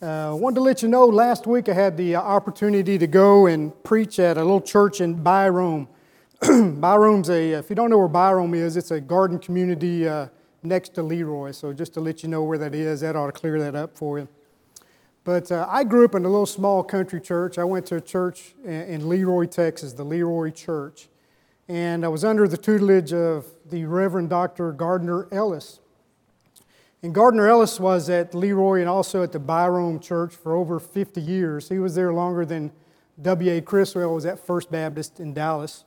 Uh, 0.00 0.30
I 0.30 0.32
wanted 0.32 0.54
to 0.54 0.60
let 0.60 0.80
you 0.80 0.88
know 0.88 1.06
last 1.06 1.48
week 1.48 1.68
I 1.68 1.72
had 1.72 1.96
the 1.96 2.14
opportunity 2.14 2.98
to 2.98 3.06
go 3.08 3.46
and 3.46 3.72
preach 3.82 4.20
at 4.20 4.36
a 4.36 4.42
little 4.44 4.60
church 4.60 5.00
in 5.00 5.16
Birome. 5.24 5.88
Birome's 6.40 7.28
a, 7.28 7.54
if 7.54 7.68
you 7.68 7.74
don't 7.74 7.90
know 7.90 7.98
where 7.98 8.08
Birome 8.08 8.54
is, 8.54 8.76
it's 8.76 8.92
a 8.92 9.00
garden 9.00 9.40
community 9.40 10.06
uh, 10.06 10.28
next 10.62 10.94
to 10.94 11.02
Leroy. 11.02 11.50
So 11.50 11.72
just 11.72 11.94
to 11.94 12.00
let 12.00 12.22
you 12.22 12.28
know 12.28 12.44
where 12.44 12.58
that 12.58 12.76
is, 12.76 13.00
that 13.00 13.16
ought 13.16 13.26
to 13.26 13.32
clear 13.32 13.58
that 13.58 13.74
up 13.74 13.96
for 13.96 14.20
you. 14.20 14.28
But 15.24 15.50
uh, 15.50 15.66
I 15.68 15.82
grew 15.82 16.04
up 16.04 16.14
in 16.14 16.24
a 16.24 16.28
little 16.28 16.46
small 16.46 16.84
country 16.84 17.20
church. 17.20 17.58
I 17.58 17.64
went 17.64 17.84
to 17.86 17.96
a 17.96 18.00
church 18.00 18.54
in 18.64 19.08
Leroy, 19.08 19.46
Texas, 19.46 19.94
the 19.94 20.04
Leroy 20.04 20.52
Church. 20.52 21.08
And 21.66 22.04
I 22.04 22.08
was 22.08 22.24
under 22.24 22.46
the 22.46 22.56
tutelage 22.56 23.12
of 23.12 23.46
the 23.68 23.84
Reverend 23.84 24.30
Dr. 24.30 24.70
Gardner 24.70 25.26
Ellis. 25.32 25.80
And 27.02 27.14
Gardner 27.14 27.46
Ellis 27.46 27.78
was 27.78 28.10
at 28.10 28.34
Leroy 28.34 28.80
and 28.80 28.88
also 28.88 29.22
at 29.22 29.30
the 29.30 29.38
Birome 29.38 30.02
Church 30.02 30.34
for 30.34 30.56
over 30.56 30.80
50 30.80 31.20
years. 31.20 31.68
He 31.68 31.78
was 31.78 31.94
there 31.94 32.12
longer 32.12 32.44
than 32.44 32.72
W.A. 33.22 33.60
Criswell 33.60 34.14
was 34.14 34.26
at 34.26 34.44
First 34.44 34.70
Baptist 34.70 35.20
in 35.20 35.32
Dallas. 35.32 35.84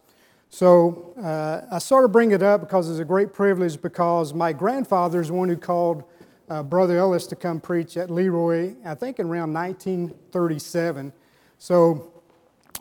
So 0.50 1.14
uh, 1.22 1.74
I 1.76 1.80
sort 1.80 2.06
of 2.06 2.12
bring 2.14 2.32
it 2.32 2.42
up 2.42 2.62
because 2.62 2.90
it's 2.90 3.00
a 3.00 3.06
great 3.06 3.34
privilege 3.34 3.82
because 3.82 4.34
my 4.34 4.54
grandfather 4.54 5.20
is 5.20 5.32
one 5.32 5.50
who 5.50 5.58
called 5.58 6.04
uh, 6.50 6.64
Brother 6.64 6.98
Ellis 6.98 7.28
to 7.28 7.36
come 7.36 7.60
preach 7.60 7.98
at 7.98 8.10
Leroy, 8.10 8.76
I 8.86 8.96
think 8.96 9.20
in 9.20 9.28
around 9.28 9.54
1937. 9.54 11.14
So 11.58 12.12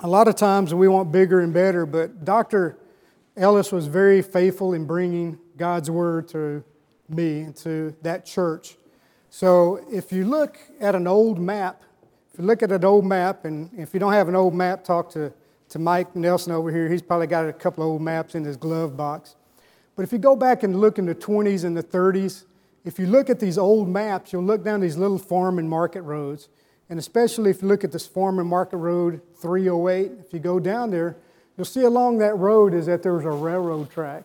a 0.01 0.09
lot 0.09 0.29
of 0.29 0.37
times 0.37 0.73
we 0.73 0.89
want 0.89 1.13
bigger 1.13 1.41
and 1.41 1.53
better, 1.53 1.85
but 1.85 2.25
Dr. 2.25 2.79
Ellis 3.37 3.71
was 3.71 3.87
very 3.87 4.23
faithful 4.23 4.75
in 4.75 4.87
bringing 4.87 5.39
God's 5.57 5.91
word 5.91 6.27
to 6.29 6.65
me 7.11 7.41
and 7.41 7.57
to 7.57 7.95
that 8.03 8.25
church. 8.25 8.77
So 9.31 9.85
if 9.93 10.13
you 10.13 10.25
look 10.25 10.59
at 10.81 10.95
an 10.95 11.07
old 11.07 11.39
map, 11.39 11.83
if 12.33 12.39
you 12.39 12.45
look 12.45 12.63
at 12.63 12.73
an 12.73 12.85
old 12.85 13.05
map, 13.05 13.45
and 13.45 13.71
if 13.77 13.95
you 13.95 14.01
don't 14.01 14.13
have 14.13 14.29
an 14.29 14.37
old 14.37 14.55
map, 14.55 14.85
talk 14.85 15.11
to, 15.11 15.33
to 15.71 15.79
Mike 15.79 16.15
Nelson 16.17 16.53
over 16.53 16.71
here. 16.71 16.89
He's 16.89 17.03
probably 17.03 17.27
got 17.27 17.49
a 17.49 17.53
couple 17.53 17.85
of 17.85 17.91
old 17.91 18.03
maps 18.03 18.35
in 18.35 18.45
his 18.45 18.57
glove 18.57 18.97
box. 18.97 19.37
But 19.97 20.03
if 20.03 20.13
you 20.13 20.19
go 20.19 20.35
back 20.35 20.63
and 20.63 20.81
look 20.81 20.99
in 20.99 21.07
the 21.07 21.15
20s 21.15 21.65
and 21.65 21.77
the 21.77 21.83
30s, 21.83 22.45
if 22.85 22.99
you 22.99 23.07
look 23.07 23.29
at 23.29 23.39
these 23.39 23.59
old 23.59 23.89
maps, 23.89 24.33
you'll 24.33 24.43
look 24.43 24.65
down 24.65 24.81
these 24.81 24.97
little 24.97 25.19
farm 25.19 25.59
and 25.59 25.69
market 25.69 26.03
roads. 26.03 26.49
And 26.89 26.99
especially 26.99 27.51
if 27.51 27.63
you 27.63 27.69
look 27.69 27.85
at 27.85 27.93
this 27.93 28.07
farm 28.07 28.39
and 28.39 28.49
market 28.49 28.79
road 28.79 29.21
308, 29.41 30.13
if 30.27 30.33
you 30.33 30.41
go 30.41 30.59
down 30.59 30.91
there, 30.91 31.17
you'll 31.57 31.65
see 31.65 31.83
along 31.83 32.19
that 32.19 32.37
road 32.37 32.75
is 32.75 32.87
that 32.87 33.03
there's 33.03 33.25
a 33.25 33.31
railroad 33.31 33.91
track. 33.91 34.25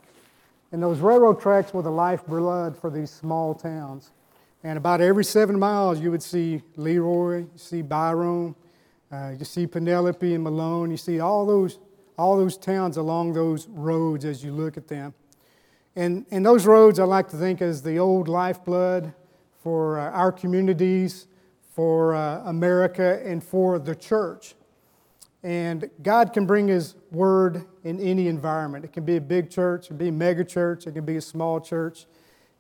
And 0.75 0.83
those 0.83 0.99
railroad 0.99 1.39
tracks 1.39 1.73
were 1.73 1.83
the 1.83 1.89
lifeblood 1.89 2.75
for 2.75 2.89
these 2.89 3.09
small 3.09 3.55
towns. 3.55 4.11
And 4.61 4.77
about 4.77 4.99
every 4.99 5.23
seven 5.23 5.57
miles, 5.57 6.01
you 6.01 6.11
would 6.11 6.21
see 6.21 6.63
Leroy, 6.75 7.37
you 7.37 7.49
see 7.55 7.81
Birome, 7.81 8.55
uh, 9.09 9.35
you 9.39 9.45
see 9.45 9.67
Penelope 9.67 10.33
and 10.33 10.43
Malone, 10.43 10.91
you 10.91 10.97
see 10.97 11.21
all 11.21 11.45
those, 11.45 11.79
all 12.17 12.35
those 12.35 12.57
towns 12.57 12.97
along 12.97 13.31
those 13.31 13.69
roads 13.69 14.25
as 14.25 14.43
you 14.43 14.51
look 14.51 14.75
at 14.75 14.89
them. 14.89 15.13
And, 15.95 16.25
and 16.29 16.45
those 16.45 16.65
roads 16.65 16.99
I 16.99 17.05
like 17.05 17.29
to 17.29 17.37
think 17.37 17.61
as 17.61 17.81
the 17.81 17.97
old 17.97 18.27
lifeblood 18.27 19.13
for 19.63 19.97
uh, 19.97 20.11
our 20.11 20.33
communities, 20.33 21.27
for 21.73 22.15
uh, 22.15 22.41
America, 22.43 23.21
and 23.23 23.41
for 23.41 23.79
the 23.79 23.95
church. 23.95 24.55
And 25.45 25.91
God 26.01 26.33
can 26.33 26.47
bring 26.47 26.67
His 26.69 26.95
word 27.11 27.65
in 27.83 27.99
any 27.99 28.27
environment. 28.29 28.83
It 28.83 28.93
can 28.93 29.05
be 29.05 29.17
a 29.17 29.21
big 29.21 29.51
church, 29.51 29.85
it 29.85 29.87
can 29.89 29.97
be 29.97 30.07
a 30.07 30.11
mega 30.11 30.43
church, 30.43 30.87
it 30.87 30.93
can 30.93 31.05
be 31.05 31.17
a 31.17 31.21
small 31.21 31.61
church. 31.61 32.07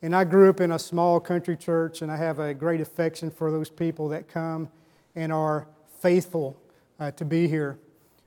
And 0.03 0.15
I 0.15 0.23
grew 0.23 0.51
up 0.51 0.61
in 0.61 0.71
a 0.71 0.77
small 0.77 1.19
country 1.19 1.57
church, 1.57 2.03
and 2.03 2.11
I 2.11 2.17
have 2.17 2.37
a 2.37 2.53
great 2.53 2.81
affection 2.81 3.31
for 3.31 3.49
those 3.49 3.71
people 3.71 4.07
that 4.09 4.27
come 4.27 4.69
and 5.15 5.33
are 5.33 5.67
faithful 5.99 6.61
uh, 6.99 7.09
to 7.09 7.25
be 7.25 7.47
here. 7.47 7.79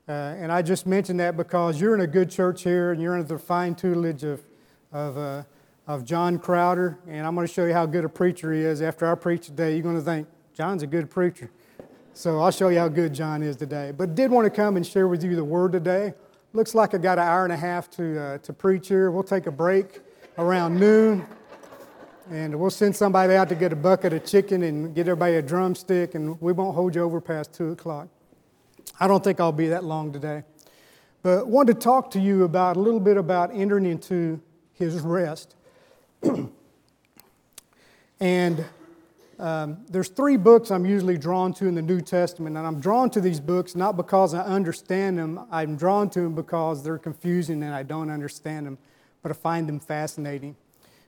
Uh, 0.09 0.35
and 0.41 0.51
I 0.51 0.63
just 0.63 0.89
mentioned 0.89 1.21
that 1.21 1.37
because 1.37 1.81
you're 1.81 1.95
in 1.95 2.01
a 2.01 2.09
good 2.09 2.29
church 2.29 2.65
here, 2.65 2.91
and 2.91 3.01
you're 3.01 3.15
under 3.15 3.29
the 3.29 3.39
fine 3.39 3.77
tutelage 3.77 4.25
of, 4.25 4.43
of, 4.91 5.17
uh, 5.17 5.45
of 5.87 6.05
John 6.05 6.37
Crowder. 6.37 6.99
And 7.07 7.25
I'm 7.25 7.37
going 7.37 7.47
to 7.47 7.53
show 7.53 7.65
you 7.65 7.75
how 7.75 7.87
good 7.87 8.05
a 8.05 8.09
preacher 8.09 8.53
he 8.53 8.63
is. 8.63 8.83
After 8.83 9.07
I 9.07 9.15
preach 9.15 9.47
today, 9.47 9.75
you're 9.75 9.85
going 9.85 9.95
to 9.95 10.03
think, 10.03 10.27
John's 10.53 10.83
a 10.83 10.89
good 10.89 11.09
preacher. 11.11 11.49
So 12.19 12.41
I'll 12.41 12.51
show 12.51 12.69
you 12.69 12.81
how 12.81 12.89
good 12.89 13.15
John 13.15 13.45
is 13.45 13.55
today. 13.55 13.93
But 13.97 14.17
did 14.17 14.33
want 14.33 14.45
to 14.45 14.51
come 14.51 14.77
and 14.77 14.85
share 14.85 15.07
with 15.07 15.23
you 15.23 15.37
the 15.37 15.45
word 15.45 15.71
today. 15.71 16.15
Looks 16.53 16.75
like 16.75 16.93
I 16.93 16.99
got 16.99 17.17
an 17.17 17.29
hour 17.29 17.45
and 17.45 17.53
a 17.53 17.57
half 17.57 17.89
to, 17.91 18.21
uh, 18.21 18.39
to 18.39 18.53
preach 18.53 18.89
here. 18.89 19.13
We'll 19.13 19.23
take 19.23 19.47
a 19.47 19.53
break 19.53 20.01
around 20.37 20.81
noon. 20.81 21.25
And 22.29 22.59
we'll 22.59 22.71
send 22.71 22.97
somebody 22.97 23.35
out 23.35 23.49
to 23.51 23.55
get 23.55 23.73
a 23.73 23.77
bucket 23.77 24.13
of 24.15 24.27
chicken 24.27 24.65
and 24.65 24.97
get 24.97 25.03
everybody 25.03 25.37
a 25.37 25.43
drumstick, 25.43 26.17
and 26.17 26.41
we 26.43 26.53
won't 26.53 26.75
hold 26.75 26.97
you 26.97 27.05
over 27.05 27.21
past 27.21 27.53
2 27.53 27.71
o'clock. 27.71 28.09
I 28.99 29.07
don't 29.07 29.23
think 29.23 29.39
I'll 29.39 29.53
be 29.53 29.69
that 29.69 29.85
long 29.85 30.13
today. 30.13 30.43
But 31.23 31.47
wanted 31.47 31.75
to 31.75 31.81
talk 31.81 32.11
to 32.11 32.19
you 32.19 32.43
about 32.43 32.77
a 32.77 32.81
little 32.81 32.99
bit 32.99 33.17
about 33.17 33.55
entering 33.55 33.87
into 33.87 34.41
his 34.73 35.03
rest. 35.03 35.55
and 38.19 38.65
um, 39.39 39.85
there's 39.89 40.09
three 40.09 40.37
books 40.37 40.71
I'm 40.71 40.85
usually 40.85 41.17
drawn 41.17 41.53
to 41.55 41.67
in 41.67 41.75
the 41.77 41.83
New 41.83 42.01
Testament, 42.01 42.57
and 42.57 42.67
I'm 42.67 42.81
drawn 42.81 43.09
to 43.11 43.21
these 43.21 43.39
books 43.39 43.77
not 43.77 43.97
because 43.97 44.35
I 44.35 44.43
understand 44.43 45.19
them. 45.19 45.47
I'm 45.51 45.77
drawn 45.77 46.11
to 46.11 46.21
them 46.21 46.35
because 46.35 46.83
they're 46.83 46.99
confusing 46.99 47.63
and 47.63 47.73
I 47.73 47.85
don't 47.85 48.11
understand 48.11 48.67
them, 48.67 48.79
but 49.23 49.31
I 49.31 49.35
find 49.35 49.69
them 49.69 49.79
fascinating. 49.79 50.57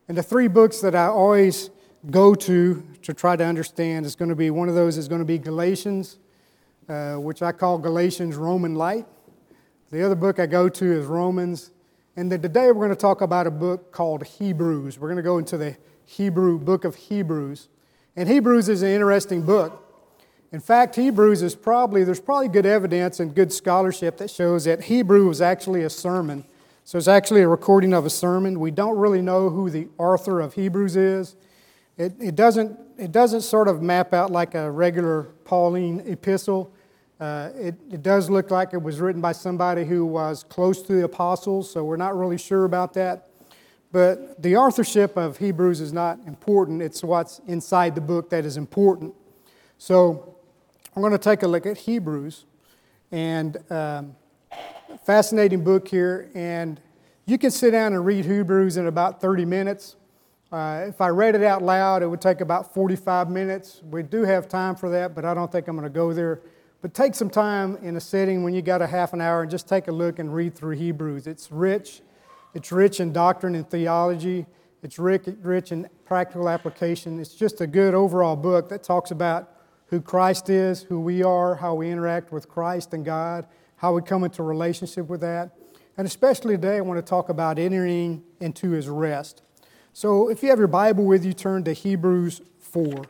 And 0.07 0.17
the 0.17 0.23
three 0.23 0.47
books 0.47 0.81
that 0.81 0.95
I 0.95 1.07
always 1.07 1.71
go 2.09 2.35
to 2.35 2.83
to 3.03 3.13
try 3.13 3.37
to 3.37 3.45
understand 3.45 4.07
is 4.07 4.15
going 4.15 4.29
to 4.29 4.37
be 4.37 4.51
one 4.51 4.69
of 4.69 4.75
those 4.75 4.97
is 4.97 5.09
going 5.09 5.21
to 5.21 5.25
be 5.25 5.39
Galatians, 5.39 6.19
uh, 6.89 7.17
which 7.17 7.43
I 7.43 7.53
call 7.53 7.79
Galatians 7.79 8.37
Roman 8.37 8.75
Light. 8.75 9.07
The 9.91 10.05
other 10.05 10.15
book 10.15 10.39
I 10.39 10.47
go 10.47 10.69
to 10.69 10.93
is 10.93 11.07
Romans. 11.07 11.73
And 12.17 12.31
then 12.31 12.43
today 12.43 12.67
we're 12.67 12.87
going 12.87 12.91
to 12.91 12.97
talk 12.97 13.23
about 13.23 13.49
a 13.49 13.51
book 13.51 13.93
called 13.93 14.25
Hebrews. 14.25 14.99
We're 14.99 15.09
going 15.09 15.17
to 15.17 15.23
go 15.23 15.39
into 15.39 15.57
the 15.57 15.77
Hebrew 16.05 16.59
book 16.59 16.85
of 16.85 16.95
Hebrews. 16.95 17.69
And 18.17 18.29
Hebrews 18.29 18.69
is 18.69 18.83
an 18.83 18.89
interesting 18.89 19.43
book. 19.43 19.87
In 20.53 20.61
fact, 20.61 20.97
Hebrews 20.97 21.43
is 21.43 21.55
probably, 21.55 22.03
there's 22.03 22.21
probably 22.21 22.49
good 22.49 22.67
evidence 22.67 23.21
and 23.21 23.35
good 23.35 23.53
scholarship 23.53 24.17
that 24.17 24.31
shows 24.31 24.65
that 24.65 24.85
Hebrew 24.85 25.29
was 25.29 25.41
actually 25.41 25.85
a 25.85 25.91
sermon. 25.91 26.45
So 26.85 26.99
it's 26.99 27.07
actually 27.07 27.43
a 27.43 27.49
recording 27.49 27.93
of 27.95 28.05
a 28.05 28.11
sermon. 28.11 28.59
We 28.59 28.73
don't 28.73 28.99
really 28.99 29.23
know 29.23 29.49
who 29.49 29.71
the 29.71 29.87
author 29.97 30.41
of 30.41 30.55
Hebrews 30.55 30.97
is. 30.97 31.37
It, 31.97 32.15
it, 32.19 32.35
doesn't, 32.35 32.79
it 32.99 33.13
doesn't 33.13 33.43
sort 33.43 33.69
of 33.69 33.81
map 33.81 34.13
out 34.13 34.33
like 34.33 34.57
a 34.57 34.69
regular 34.71 35.25
Pauline 35.45 36.01
epistle. 36.01 36.73
Uh, 37.21 37.51
it, 37.55 37.77
it 37.93 38.03
does 38.03 38.29
look 38.29 38.51
like 38.51 38.73
it 38.73 38.83
was 38.83 38.99
written 38.99 39.21
by 39.21 39.33
somebody 39.33 39.85
who 39.85 40.05
was 40.05 40.43
close 40.43 40.83
to 40.83 40.95
the 40.95 41.05
apostles, 41.05 41.71
so 41.71 41.85
we're 41.85 41.97
not 41.97 42.17
really 42.17 42.39
sure 42.39 42.65
about 42.65 42.95
that. 42.95 43.30
But 43.93 44.41
the 44.41 44.57
authorship 44.57 45.17
of 45.17 45.39
Hebrews 45.39 45.81
is 45.81 45.93
not 45.93 46.19
important, 46.27 46.83
it's 46.83 47.03
what's 47.03 47.41
inside 47.47 47.95
the 47.95 48.01
book 48.01 48.31
that 48.31 48.45
is 48.45 48.57
important. 48.57 49.15
So 49.79 50.37
I'm 50.95 51.03
going 51.03 51.13
to 51.13 51.19
take 51.19 51.43
a 51.43 51.49
look 51.49 51.67
at 51.67 51.79
Hebrews, 51.79 52.45
and 53.11 53.57
um, 53.71 54.15
fascinating 55.05 55.65
book 55.65 55.89
here. 55.89 56.31
And 56.35 56.81
you 57.27 57.39
can 57.39 57.51
sit 57.51 57.73
down 57.73 57.93
and 57.93 58.05
read 58.05 58.25
Hebrews 58.25 58.77
in 58.77 58.87
about 58.87 59.21
30 59.21 59.45
minutes. 59.45 59.97
Uh, 60.53 60.87
if 60.89 61.01
I 61.01 61.09
read 61.09 61.35
it 61.35 61.43
out 61.43 61.63
loud, 61.63 62.03
it 62.03 62.07
would 62.07 62.21
take 62.21 62.41
about 62.41 62.75
45 62.75 63.31
minutes. 63.31 63.83
We 63.89 64.03
do 64.03 64.25
have 64.25 64.49
time 64.49 64.75
for 64.75 64.91
that, 64.91 65.15
but 65.15 65.25
I 65.25 65.33
don't 65.33 65.51
think 65.51 65.69
I'm 65.69 65.77
going 65.77 65.89
to 65.89 65.95
go 65.95 66.13
there. 66.13 66.41
But 66.83 66.95
take 66.95 67.15
some 67.15 67.31
time 67.31 67.79
in 67.83 67.97
a 67.97 68.01
sitting 68.01 68.43
when 68.43 68.55
you 68.55 68.63
got 68.63 68.83
a 68.83 68.87
half 68.87 69.13
an 69.13 69.21
hour 69.21 69.43
and 69.43 69.51
just 69.51 69.69
take 69.69 69.89
a 69.89 69.93
look 69.93 70.19
and 70.19 70.35
read 70.35 70.55
through 70.55 70.77
Hebrews. 70.77 71.27
It's 71.27 71.53
rich, 71.53 72.01
it's 72.55 72.73
rich 72.73 73.01
in 73.01 73.13
doctrine 73.13 73.55
and 73.55 73.69
theology. 73.69 74.47
It's 74.83 74.99
rich 74.99 75.73
in 75.73 75.89
practical 76.05 76.49
application. 76.49 77.21
It's 77.21 77.35
just 77.35 77.61
a 77.61 77.67
good 77.67 77.95
overall 77.95 78.37
book 78.37 78.69
that 78.71 78.83
talks 78.83 79.11
about 79.11 79.53
who 79.87 80.01
Christ 80.01 80.49
is, 80.49 80.83
who 80.83 81.01
we 81.01 81.23
are, 81.23 81.55
how 81.57 81.75
we 81.75 81.91
interact 81.91 82.33
with 82.33 82.49
Christ 82.49 82.95
and 82.95 83.05
God, 83.05 83.47
how 83.77 83.95
we 83.95 84.03
come 84.03 84.25
into 84.25 84.43
relationship 84.43 85.09
with 85.09 85.21
that. 85.21 85.51
And 85.97 86.07
especially 86.07 86.55
today, 86.55 86.79
I 86.79 86.81
want 86.81 86.99
to 86.99 87.09
talk 87.09 87.29
about 87.29 87.59
entering 87.59 88.23
into 88.41 88.71
his 88.71 88.89
rest. 88.89 89.43
So 89.93 90.31
if 90.31 90.43
you 90.43 90.49
have 90.49 90.59
your 90.59 90.69
Bible 90.69 91.05
with 91.05 91.25
you, 91.25 91.33
turn 91.33 91.65
to 91.65 91.73
Hebrews 91.73 92.41
4. 92.61 93.05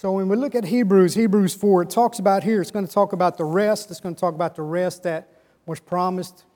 So 0.00 0.12
when 0.12 0.30
we 0.30 0.36
look 0.36 0.54
at 0.54 0.64
Hebrews, 0.64 1.12
Hebrews 1.12 1.52
4, 1.52 1.82
it 1.82 1.90
talks 1.90 2.18
about 2.20 2.42
here, 2.42 2.62
it's 2.62 2.70
going 2.70 2.86
to 2.86 2.90
talk 2.90 3.12
about 3.12 3.36
the 3.36 3.44
rest. 3.44 3.90
It's 3.90 4.00
going 4.00 4.14
to 4.14 4.18
talk 4.18 4.34
about 4.34 4.56
the 4.56 4.62
rest 4.62 5.02
that 5.02 5.28
was 5.66 5.78
promised. 5.78 6.46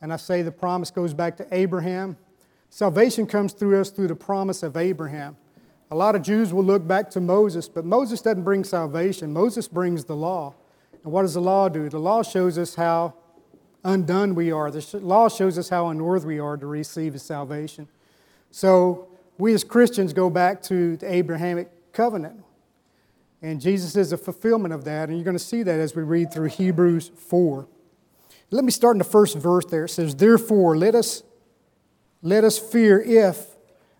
And 0.00 0.10
I 0.10 0.16
say 0.16 0.40
the 0.40 0.50
promise 0.50 0.90
goes 0.90 1.12
back 1.12 1.36
to 1.36 1.46
Abraham. 1.52 2.16
Salvation 2.70 3.26
comes 3.26 3.52
through 3.52 3.78
us 3.78 3.90
through 3.90 4.08
the 4.08 4.14
promise 4.14 4.62
of 4.62 4.78
Abraham. 4.78 5.36
A 5.90 5.94
lot 5.94 6.16
of 6.16 6.22
Jews 6.22 6.54
will 6.54 6.64
look 6.64 6.86
back 6.86 7.10
to 7.10 7.20
Moses, 7.20 7.68
but 7.68 7.84
Moses 7.84 8.22
doesn't 8.22 8.42
bring 8.42 8.64
salvation. 8.64 9.34
Moses 9.34 9.68
brings 9.68 10.06
the 10.06 10.16
law. 10.16 10.54
And 11.02 11.12
what 11.12 11.22
does 11.22 11.34
the 11.34 11.42
law 11.42 11.68
do? 11.68 11.90
The 11.90 11.98
law 11.98 12.22
shows 12.22 12.56
us 12.56 12.74
how 12.74 13.12
undone 13.84 14.34
we 14.34 14.50
are. 14.50 14.70
The 14.70 14.98
law 15.00 15.28
shows 15.28 15.58
us 15.58 15.68
how 15.68 15.88
unworthy 15.88 16.26
we 16.26 16.38
are 16.38 16.56
to 16.56 16.66
receive 16.66 17.12
His 17.12 17.22
salvation. 17.22 17.86
So 18.50 19.08
we 19.36 19.52
as 19.52 19.62
Christians 19.62 20.14
go 20.14 20.30
back 20.30 20.62
to 20.62 20.96
the 20.96 21.12
Abrahamic 21.12 21.92
covenant. 21.92 22.40
And 23.44 23.60
Jesus 23.60 23.94
is 23.94 24.10
a 24.10 24.16
fulfillment 24.16 24.72
of 24.72 24.84
that. 24.84 25.10
And 25.10 25.18
you're 25.18 25.24
going 25.24 25.36
to 25.36 25.44
see 25.44 25.62
that 25.64 25.78
as 25.78 25.94
we 25.94 26.02
read 26.02 26.32
through 26.32 26.48
Hebrews 26.48 27.10
4. 27.28 27.68
Let 28.50 28.64
me 28.64 28.70
start 28.70 28.94
in 28.94 28.98
the 28.98 29.04
first 29.04 29.36
verse 29.36 29.66
there. 29.66 29.84
It 29.84 29.90
says, 29.90 30.16
Therefore, 30.16 30.78
let 30.78 30.94
us, 30.94 31.22
let 32.22 32.42
us 32.42 32.58
fear 32.58 33.02
if, 33.02 33.48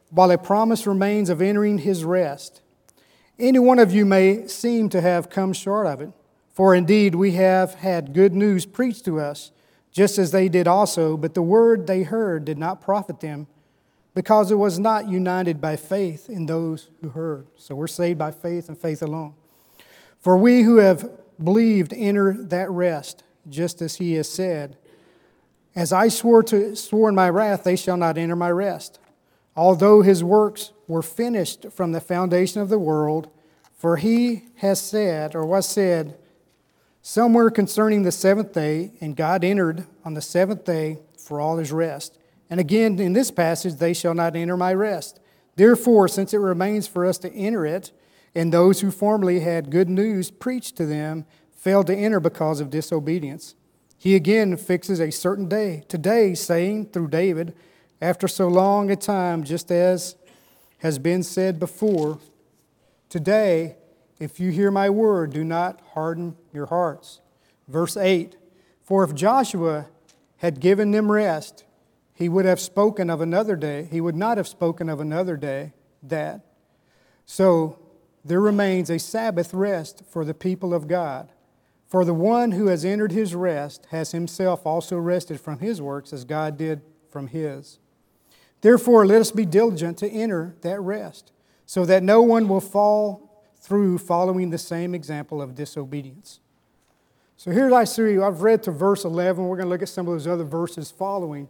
while 0.08 0.30
a 0.30 0.38
promise 0.38 0.86
remains 0.86 1.28
of 1.28 1.42
entering 1.42 1.76
his 1.76 2.04
rest, 2.04 2.62
any 3.38 3.58
one 3.58 3.78
of 3.78 3.92
you 3.92 4.06
may 4.06 4.46
seem 4.46 4.88
to 4.88 5.02
have 5.02 5.28
come 5.28 5.52
short 5.52 5.88
of 5.88 6.00
it. 6.00 6.10
For 6.54 6.74
indeed, 6.74 7.14
we 7.14 7.32
have 7.32 7.74
had 7.74 8.14
good 8.14 8.32
news 8.32 8.64
preached 8.64 9.04
to 9.04 9.20
us, 9.20 9.52
just 9.92 10.16
as 10.16 10.30
they 10.30 10.48
did 10.48 10.66
also, 10.66 11.18
but 11.18 11.34
the 11.34 11.42
word 11.42 11.86
they 11.86 12.04
heard 12.04 12.46
did 12.46 12.56
not 12.56 12.80
profit 12.80 13.20
them 13.20 13.46
because 14.14 14.50
it 14.50 14.56
was 14.56 14.78
not 14.78 15.08
united 15.08 15.60
by 15.60 15.76
faith 15.76 16.30
in 16.30 16.46
those 16.46 16.90
who 17.00 17.10
heard. 17.10 17.46
So 17.56 17.74
we're 17.74 17.88
saved 17.88 18.18
by 18.18 18.30
faith 18.30 18.68
and 18.68 18.78
faith 18.78 19.02
alone. 19.02 19.34
For 20.20 20.36
we 20.36 20.62
who 20.62 20.76
have 20.76 21.10
believed 21.42 21.92
enter 21.92 22.32
that 22.32 22.70
rest, 22.70 23.24
just 23.48 23.82
as 23.82 23.96
he 23.96 24.14
has 24.14 24.28
said, 24.28 24.76
As 25.74 25.92
I 25.92 26.08
swore, 26.08 26.42
to, 26.44 26.76
swore 26.76 27.08
in 27.08 27.14
my 27.14 27.28
wrath, 27.28 27.64
they 27.64 27.76
shall 27.76 27.96
not 27.96 28.16
enter 28.16 28.36
my 28.36 28.50
rest. 28.50 29.00
Although 29.56 30.02
his 30.02 30.22
works 30.22 30.72
were 30.86 31.02
finished 31.02 31.66
from 31.72 31.92
the 31.92 32.00
foundation 32.00 32.60
of 32.60 32.68
the 32.68 32.78
world, 32.78 33.28
for 33.76 33.96
he 33.96 34.44
has 34.56 34.80
said, 34.80 35.34
or 35.34 35.44
was 35.44 35.68
said, 35.68 36.16
somewhere 37.02 37.50
concerning 37.50 38.02
the 38.02 38.12
seventh 38.12 38.52
day, 38.52 38.92
and 39.00 39.16
God 39.16 39.44
entered 39.44 39.86
on 40.04 40.14
the 40.14 40.22
seventh 40.22 40.64
day 40.64 41.00
for 41.18 41.40
all 41.40 41.58
his 41.58 41.70
rest. 41.70 42.18
And 42.50 42.60
again, 42.60 42.98
in 42.98 43.12
this 43.12 43.30
passage, 43.30 43.74
they 43.74 43.94
shall 43.94 44.14
not 44.14 44.36
enter 44.36 44.56
my 44.56 44.74
rest. 44.74 45.20
Therefore, 45.56 46.08
since 46.08 46.34
it 46.34 46.38
remains 46.38 46.86
for 46.86 47.06
us 47.06 47.18
to 47.18 47.32
enter 47.32 47.64
it, 47.64 47.92
and 48.34 48.52
those 48.52 48.80
who 48.80 48.90
formerly 48.90 49.40
had 49.40 49.70
good 49.70 49.88
news 49.88 50.30
preached 50.30 50.76
to 50.76 50.86
them 50.86 51.24
failed 51.52 51.86
to 51.86 51.94
enter 51.94 52.20
because 52.20 52.60
of 52.60 52.70
disobedience, 52.70 53.54
he 53.96 54.14
again 54.14 54.56
fixes 54.56 55.00
a 55.00 55.10
certain 55.10 55.48
day, 55.48 55.84
today, 55.88 56.34
saying 56.34 56.86
through 56.86 57.08
David, 57.08 57.54
after 58.00 58.28
so 58.28 58.48
long 58.48 58.90
a 58.90 58.96
time, 58.96 59.44
just 59.44 59.70
as 59.70 60.16
has 60.78 60.98
been 60.98 61.22
said 61.22 61.58
before, 61.58 62.18
today, 63.08 63.76
if 64.20 64.38
you 64.38 64.50
hear 64.50 64.70
my 64.70 64.90
word, 64.90 65.32
do 65.32 65.42
not 65.42 65.80
harden 65.94 66.36
your 66.52 66.66
hearts. 66.66 67.20
Verse 67.66 67.96
8 67.96 68.36
For 68.82 69.04
if 69.04 69.14
Joshua 69.14 69.86
had 70.38 70.60
given 70.60 70.90
them 70.90 71.10
rest, 71.10 71.64
he 72.14 72.28
would 72.28 72.44
have 72.44 72.60
spoken 72.60 73.10
of 73.10 73.20
another 73.20 73.56
day. 73.56 73.88
He 73.90 74.00
would 74.00 74.14
not 74.14 74.36
have 74.36 74.46
spoken 74.46 74.88
of 74.88 75.00
another 75.00 75.36
day 75.36 75.72
that. 76.02 76.40
So 77.26 77.78
there 78.24 78.40
remains 78.40 78.88
a 78.88 78.98
Sabbath 78.98 79.52
rest 79.52 80.02
for 80.08 80.24
the 80.24 80.32
people 80.32 80.72
of 80.72 80.86
God. 80.86 81.32
For 81.86 82.04
the 82.04 82.14
one 82.14 82.52
who 82.52 82.68
has 82.68 82.84
entered 82.84 83.12
his 83.12 83.34
rest 83.34 83.86
has 83.90 84.12
himself 84.12 84.64
also 84.64 84.96
rested 84.96 85.40
from 85.40 85.58
his 85.58 85.82
works 85.82 86.12
as 86.12 86.24
God 86.24 86.56
did 86.56 86.82
from 87.10 87.26
his. 87.28 87.78
Therefore, 88.60 89.04
let 89.06 89.20
us 89.20 89.30
be 89.30 89.44
diligent 89.44 89.98
to 89.98 90.08
enter 90.08 90.56
that 90.62 90.80
rest, 90.80 91.32
so 91.66 91.84
that 91.84 92.02
no 92.02 92.22
one 92.22 92.48
will 92.48 92.60
fall 92.60 93.44
through 93.56 93.98
following 93.98 94.50
the 94.50 94.58
same 94.58 94.94
example 94.94 95.42
of 95.42 95.54
disobedience. 95.54 96.40
So 97.36 97.50
here 97.50 97.72
I 97.74 97.84
see, 97.84 98.18
I've 98.18 98.42
read 98.42 98.62
to 98.64 98.70
verse 98.70 99.04
11. 99.04 99.44
We're 99.44 99.56
going 99.56 99.66
to 99.66 99.70
look 99.70 99.82
at 99.82 99.88
some 99.88 100.06
of 100.06 100.14
those 100.14 100.26
other 100.26 100.44
verses 100.44 100.90
following. 100.90 101.48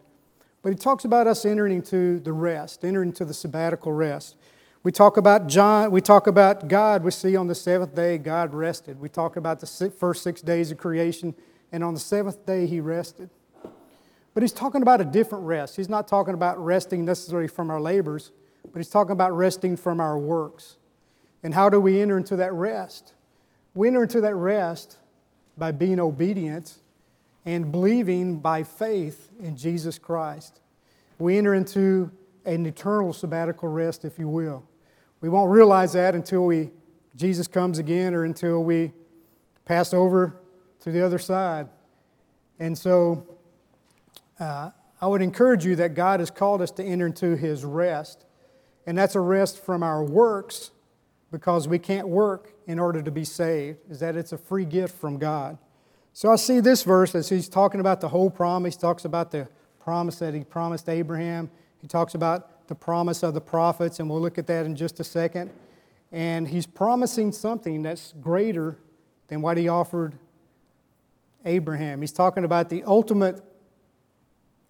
But 0.65 0.71
he 0.71 0.77
talks 0.77 1.05
about 1.05 1.27
us 1.27 1.45
entering 1.45 1.75
into 1.75 2.19
the 2.21 2.33
rest, 2.33 2.87
entering 2.87 3.11
into 3.11 3.27
the 3.27 3.35
sabbatical 3.35 3.93
rest. 3.93 4.37
We 4.83 4.93
talk 4.93 5.19
about 5.19 5.47
John, 5.47 5.91
we 5.91 6.01
talk 6.01 6.27
about 6.27 6.69
God. 6.69 7.05
We 7.05 7.11
see 7.11 7.37
on 7.37 7.49
the 7.49 7.55
seventh 7.55 7.95
day, 7.95 8.17
God 8.17 8.55
rested. 8.55 8.99
We 8.99 9.11
talk 9.11 9.37
about 9.37 9.61
the 9.61 9.91
first 9.91 10.23
six 10.23 10.41
days 10.41 10.71
of 10.71 10.79
creation, 10.79 11.35
and 11.71 11.85
on 11.85 11.93
the 11.93 12.01
seventh 12.01 12.47
day, 12.47 12.67
he 12.67 12.81
rested. 12.81 13.29
But 14.33 14.43
he's 14.43 14.55
talking 14.55 14.81
about 14.81 15.03
a 15.03 15.05
different 15.05 15.45
rest. 15.45 15.77
He's 15.77 15.91
not 15.91 16.09
talking 16.09 16.33
about 16.33 16.59
resting 16.59 17.05
necessarily 17.05 17.47
from 17.47 17.71
our 17.71 17.81
labors, 17.81 18.33
but 18.73 18.79
he's 18.79 18.89
talking 18.89 19.13
about 19.13 19.37
resting 19.37 19.77
from 19.77 20.01
our 20.01 20.19
works. 20.19 20.79
And 21.43 21.53
how 21.53 21.69
do 21.69 21.79
we 21.79 22.01
enter 22.01 22.17
into 22.17 22.37
that 22.37 22.55
rest? 22.55 23.13
We 23.75 23.89
enter 23.89 24.05
into 24.05 24.23
that 24.23 24.35
rest 24.35 24.97
by 25.59 25.73
being 25.73 26.01
obedient 26.01 26.79
and 27.45 27.71
believing 27.71 28.39
by 28.39 28.63
faith 28.63 29.31
in 29.39 29.57
Jesus 29.57 29.99
Christ. 29.99 30.61
We 31.19 31.37
enter 31.39 31.55
into 31.55 32.11
an 32.45 32.67
eternal 32.67 33.13
sabbatical 33.13 33.69
rest, 33.69 34.05
if 34.05 34.19
you 34.19 34.29
will. 34.29 34.65
We 35.21 35.29
won't 35.29 35.51
realize 35.51 35.93
that 35.95 36.15
until 36.15 36.45
we, 36.45 36.71
Jesus 37.17 37.47
comes 37.47 37.79
again 37.79 38.15
or 38.15 38.25
until 38.25 38.63
we 38.63 38.93
pass 39.65 39.95
over 39.95 40.37
to 40.81 40.91
the 40.91 41.05
other 41.05 41.19
side. 41.19 41.69
And 42.59 42.77
so 42.77 43.27
uh, 44.39 44.71
I 45.01 45.07
would 45.07 45.23
encourage 45.23 45.65
you 45.65 45.77
that 45.77 45.95
God 45.95 46.21
has 46.21 46.31
called 46.31 46.63
us 46.63 46.71
to 46.73 46.85
enter 46.85 47.07
into 47.07 47.37
His 47.37 47.65
rest. 47.65 48.25
And 48.87 48.97
that's 48.99 49.15
a 49.15 49.21
rest 49.21 49.65
from 49.65 49.83
our 49.83 50.05
works 50.05 50.71
because 51.31 51.67
we 51.67 51.79
can't 51.79 52.09
work 52.09 52.53
in 52.67 52.79
order 52.79 53.03
to 53.03 53.11
be 53.11 53.25
saved, 53.25 53.79
is 53.91 54.01
that 54.01 54.17
it's 54.17 54.33
a 54.33 54.39
free 54.39 54.65
gift 54.65 54.97
from 54.97 55.19
God. 55.19 55.59
So 56.17 56.31
I 56.31 56.37
see 56.37 56.61
this 56.61 56.85
verse 56.85 57.13
as 57.17 57.29
he's 57.29 57.49
talking 57.49 57.81
about 57.81 58.01
the 58.01 58.09
whole 58.09 58.31
promise. 58.31 58.77
He 58.77 58.81
talks 58.81 59.05
about 59.05 59.33
the 59.33 59.49
promise 59.81 60.21
that 60.21 60.33
he 60.33 60.45
promised 60.45 60.89
Abraham. 60.89 61.51
He 61.83 61.89
talks 61.89 62.15
about 62.15 62.69
the 62.69 62.75
promise 62.77 63.25
of 63.25 63.35
the 63.35 63.41
prophets, 63.41 63.99
and 63.99 64.09
we'll 64.09 64.21
look 64.21 64.39
at 64.39 64.47
that 64.47 64.65
in 64.65 64.77
just 64.77 65.01
a 65.01 65.05
second. 65.05 65.51
And 66.13 66.47
he's 66.47 66.67
promising 66.67 67.33
something 67.33 67.83
that's 67.83 68.15
greater 68.21 68.79
than 69.27 69.43
what 69.43 69.57
he 69.57 69.67
offered 69.67 70.17
Abraham. 71.45 72.01
He's 72.01 72.13
talking 72.13 72.45
about 72.45 72.69
the 72.69 72.85
ultimate 72.85 73.43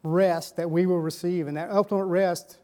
rest 0.02 0.56
that 0.56 0.70
we 0.70 0.86
will 0.86 1.00
receive, 1.00 1.46
and 1.46 1.58
that 1.58 1.70
ultimate 1.70 2.06
rest 2.06 2.56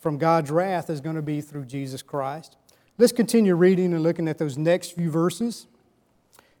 from 0.00 0.18
God's 0.18 0.50
wrath 0.50 0.90
is 0.90 1.00
going 1.00 1.16
to 1.16 1.22
be 1.22 1.40
through 1.40 1.66
Jesus 1.66 2.02
Christ. 2.02 2.56
Let's 2.98 3.12
continue 3.12 3.54
reading 3.54 3.94
and 3.94 4.02
looking 4.02 4.26
at 4.26 4.38
those 4.38 4.58
next 4.58 4.96
few 4.96 5.08
verses 5.08 5.68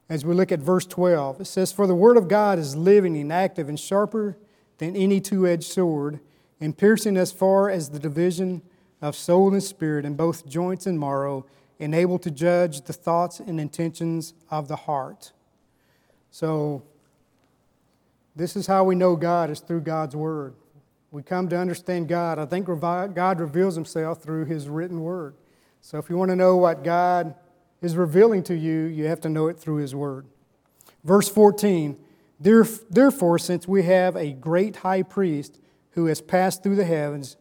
as 0.08 0.24
we 0.24 0.34
look 0.34 0.52
at 0.52 0.60
verse 0.60 0.86
12. 0.86 1.40
It 1.40 1.44
says, 1.46 1.72
For 1.72 1.86
the 1.86 1.94
word 1.94 2.16
of 2.16 2.28
God 2.28 2.58
is 2.58 2.76
living 2.76 3.16
and 3.16 3.32
active 3.32 3.68
and 3.68 3.78
sharper 3.78 4.36
than 4.78 4.96
any 4.96 5.20
two 5.20 5.46
edged 5.46 5.64
sword, 5.64 6.20
and 6.60 6.76
piercing 6.76 7.16
as 7.16 7.32
far 7.32 7.70
as 7.70 7.90
the 7.90 7.98
division 7.98 8.62
of 9.00 9.16
soul 9.16 9.52
and 9.52 9.62
spirit, 9.62 10.04
and 10.04 10.16
both 10.16 10.46
joints 10.46 10.86
and 10.86 10.98
marrow, 10.98 11.46
and 11.78 11.94
able 11.94 12.18
to 12.18 12.30
judge 12.30 12.82
the 12.82 12.92
thoughts 12.92 13.40
and 13.40 13.60
intentions 13.60 14.34
of 14.50 14.68
the 14.68 14.76
heart. 14.76 15.32
So, 16.30 16.82
this 18.36 18.56
is 18.56 18.66
how 18.66 18.82
we 18.84 18.96
know 18.96 19.14
God 19.14 19.50
is 19.50 19.60
through 19.60 19.82
God's 19.82 20.16
word. 20.16 20.54
We 21.12 21.22
come 21.22 21.48
to 21.50 21.56
understand 21.56 22.08
God. 22.08 22.40
I 22.40 22.46
think 22.46 22.66
God 22.66 23.38
reveals 23.38 23.76
himself 23.76 24.22
through 24.22 24.46
his 24.46 24.68
written 24.68 25.00
word. 25.00 25.34
So, 25.80 25.98
if 25.98 26.10
you 26.10 26.16
want 26.16 26.30
to 26.30 26.36
know 26.36 26.56
what 26.56 26.82
God 26.82 27.34
is 27.84 27.96
revealing 27.96 28.42
to 28.44 28.54
you, 28.54 28.84
you 28.84 29.04
have 29.04 29.20
to 29.20 29.28
know 29.28 29.48
it 29.48 29.58
through 29.58 29.76
His 29.76 29.94
Word. 29.94 30.26
Verse 31.04 31.28
14 31.28 31.98
Therefore, 32.40 33.38
since 33.38 33.68
we 33.68 33.84
have 33.84 34.16
a 34.16 34.32
great 34.32 34.76
high 34.76 35.02
priest 35.02 35.60
who 35.90 36.06
has 36.06 36.20
passed 36.20 36.62
through 36.62 36.76
the 36.76 36.84
heavens, 36.84 37.36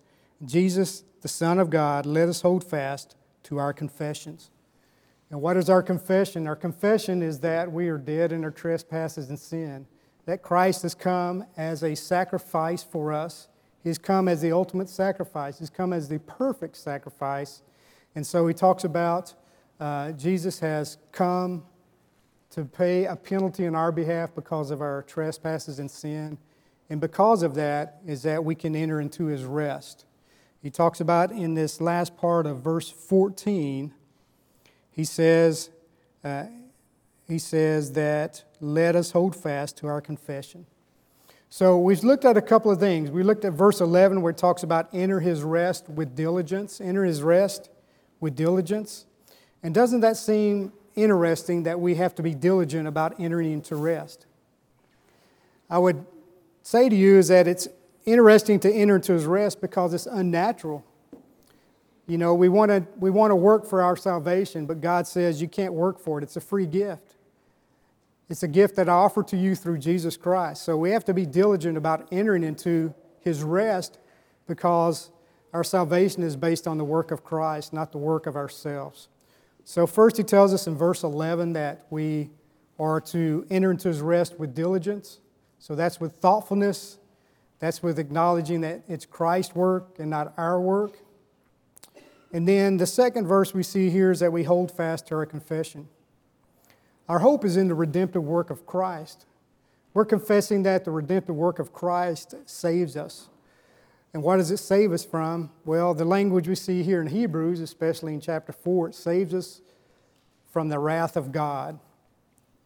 Jesus, 0.45 1.03
the 1.21 1.27
Son 1.27 1.59
of 1.59 1.69
God, 1.69 2.05
let 2.05 2.29
us 2.29 2.41
hold 2.41 2.63
fast 2.63 3.15
to 3.43 3.57
our 3.57 3.73
confessions. 3.73 4.51
And 5.29 5.41
what 5.41 5.57
is 5.57 5.69
our 5.69 5.81
confession? 5.81 6.47
Our 6.47 6.55
confession 6.55 7.21
is 7.23 7.39
that 7.39 7.71
we 7.71 7.89
are 7.89 7.97
dead 7.97 8.31
in 8.31 8.43
our 8.43 8.51
trespasses 8.51 9.29
and 9.29 9.39
sin, 9.39 9.87
that 10.25 10.43
Christ 10.43 10.83
has 10.83 10.93
come 10.93 11.45
as 11.57 11.83
a 11.83 11.95
sacrifice 11.95 12.83
for 12.83 13.11
us. 13.11 13.47
He's 13.83 13.97
come 13.97 14.27
as 14.27 14.41
the 14.41 14.51
ultimate 14.51 14.89
sacrifice, 14.89 15.59
He's 15.59 15.71
come 15.71 15.91
as 15.91 16.07
the 16.07 16.19
perfect 16.19 16.77
sacrifice. 16.77 17.63
And 18.15 18.25
so 18.25 18.47
he 18.47 18.53
talks 18.53 18.83
about 18.83 19.33
uh, 19.79 20.11
Jesus 20.11 20.59
has 20.59 20.97
come 21.11 21.63
to 22.51 22.65
pay 22.65 23.05
a 23.05 23.15
penalty 23.15 23.65
on 23.65 23.75
our 23.75 23.91
behalf 23.91 24.35
because 24.35 24.69
of 24.69 24.81
our 24.81 25.01
trespasses 25.03 25.79
and 25.79 25.89
sin. 25.89 26.37
And 26.89 27.01
because 27.01 27.41
of 27.41 27.55
that, 27.55 27.99
is 28.05 28.21
that 28.23 28.45
we 28.45 28.53
can 28.53 28.75
enter 28.75 29.01
into 29.01 29.25
his 29.25 29.43
rest. 29.43 30.05
He 30.61 30.69
talks 30.69 31.01
about 31.01 31.31
in 31.31 31.55
this 31.55 31.81
last 31.81 32.15
part 32.15 32.45
of 32.45 32.61
verse 32.61 32.89
14, 32.89 33.93
he 34.91 35.03
says, 35.03 35.71
uh, 36.23 36.45
he 37.27 37.39
says 37.39 37.93
that 37.93 38.43
let 38.61 38.95
us 38.95 39.11
hold 39.11 39.35
fast 39.35 39.77
to 39.77 39.87
our 39.87 39.99
confession. 39.99 40.65
So 41.49 41.77
we've 41.77 42.03
looked 42.03 42.25
at 42.25 42.37
a 42.37 42.41
couple 42.41 42.71
of 42.71 42.79
things. 42.79 43.11
We 43.11 43.23
looked 43.23 43.45
at 43.45 43.53
verse 43.53 43.81
11 43.81 44.21
where 44.21 44.31
it 44.31 44.37
talks 44.37 44.63
about 44.63 44.89
enter 44.93 45.19
his 45.19 45.43
rest 45.43 45.89
with 45.89 46.15
diligence, 46.15 46.79
enter 46.79 47.03
his 47.03 47.21
rest 47.21 47.69
with 48.19 48.35
diligence. 48.35 49.05
And 49.63 49.73
doesn't 49.73 50.01
that 50.01 50.17
seem 50.17 50.73
interesting 50.95 51.63
that 51.63 51.79
we 51.79 51.95
have 51.95 52.13
to 52.15 52.23
be 52.23 52.35
diligent 52.35 52.87
about 52.87 53.19
entering 53.19 53.53
into 53.53 53.75
rest? 53.75 54.25
I 55.69 55.79
would 55.79 56.05
say 56.61 56.89
to 56.89 56.95
you 56.95 57.17
is 57.17 57.29
that 57.29 57.47
it's 57.47 57.67
interesting 58.05 58.59
to 58.59 58.71
enter 58.71 58.97
into 58.97 59.13
his 59.13 59.25
rest 59.25 59.61
because 59.61 59.93
it's 59.93 60.05
unnatural. 60.05 60.85
You 62.05 62.17
know, 62.17 62.33
we 62.33 62.49
want 62.49 62.69
to 62.69 62.85
we 62.99 63.09
want 63.09 63.31
to 63.31 63.35
work 63.35 63.65
for 63.65 63.81
our 63.81 63.95
salvation, 63.95 64.65
but 64.65 64.81
God 64.81 65.07
says 65.07 65.41
you 65.41 65.47
can't 65.47 65.73
work 65.73 65.99
for 65.99 66.19
it. 66.19 66.23
It's 66.23 66.35
a 66.35 66.41
free 66.41 66.65
gift. 66.65 67.15
It's 68.29 68.43
a 68.43 68.47
gift 68.47 68.75
that 68.75 68.89
I 68.89 68.93
offer 68.93 69.23
to 69.23 69.37
you 69.37 69.55
through 69.55 69.77
Jesus 69.77 70.17
Christ. 70.17 70.63
So 70.63 70.75
we 70.75 70.91
have 70.91 71.05
to 71.05 71.13
be 71.13 71.25
diligent 71.25 71.77
about 71.77 72.07
entering 72.11 72.43
into 72.43 72.93
his 73.21 73.43
rest 73.43 73.99
because 74.47 75.11
our 75.53 75.63
salvation 75.63 76.23
is 76.23 76.35
based 76.35 76.67
on 76.67 76.77
the 76.77 76.83
work 76.83 77.11
of 77.11 77.23
Christ, 77.23 77.73
not 77.73 77.91
the 77.91 77.99
work 77.99 78.25
of 78.25 78.35
ourselves. 78.35 79.07
So, 79.65 79.87
first, 79.87 80.17
he 80.17 80.23
tells 80.23 80.53
us 80.53 80.67
in 80.67 80.75
verse 80.75 81.03
11 81.03 81.53
that 81.53 81.85
we 81.89 82.29
are 82.79 82.99
to 82.99 83.45
enter 83.49 83.71
into 83.71 83.87
his 83.87 84.01
rest 84.01 84.39
with 84.39 84.53
diligence. 84.53 85.19
So, 85.59 85.75
that's 85.75 85.99
with 85.99 86.17
thoughtfulness, 86.17 86.97
that's 87.59 87.81
with 87.81 87.97
acknowledging 87.97 88.61
that 88.61 88.83
it's 88.87 89.05
Christ's 89.05 89.55
work 89.55 89.95
and 89.99 90.09
not 90.09 90.33
our 90.37 90.59
work. 90.59 90.97
And 92.33 92.47
then 92.47 92.77
the 92.77 92.87
second 92.87 93.27
verse 93.27 93.53
we 93.53 93.63
see 93.63 93.89
here 93.89 94.11
is 94.11 94.19
that 94.19 94.33
we 94.33 94.43
hold 94.43 94.71
fast 94.71 95.07
to 95.07 95.15
our 95.15 95.25
confession. 95.25 95.87
Our 97.07 97.19
hope 97.19 97.45
is 97.45 97.57
in 97.57 97.67
the 97.67 97.75
redemptive 97.75 98.23
work 98.23 98.49
of 98.49 98.65
Christ. 98.65 99.25
We're 99.93 100.05
confessing 100.05 100.63
that 100.63 100.83
the 100.83 100.91
redemptive 100.91 101.35
work 101.35 101.59
of 101.59 101.71
Christ 101.71 102.33
saves 102.45 102.97
us. 102.97 103.29
And 104.13 104.21
what 104.21 104.37
does 104.37 104.51
it 104.51 104.57
save 104.57 104.91
us 104.91 105.03
from? 105.03 105.49
Well, 105.65 105.93
the 105.93 106.05
language 106.05 106.47
we 106.47 106.55
see 106.55 106.83
here 106.83 107.01
in 107.01 107.07
Hebrews, 107.07 107.59
especially 107.59 108.13
in 108.13 108.21
chapter 108.21 108.51
4, 108.51 108.89
it 108.89 108.95
saves 108.95 109.33
us 109.33 109.61
from 110.51 110.69
the 110.69 110.77
wrath 110.77 111.17
of 111.17 111.31
God 111.31 111.79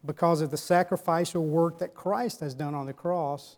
because 0.04 0.42
of 0.42 0.50
the 0.50 0.56
sacrificial 0.56 1.44
work 1.44 1.78
that 1.78 1.94
Christ 1.94 2.40
has 2.40 2.54
done 2.54 2.74
on 2.74 2.86
the 2.86 2.92
cross, 2.92 3.56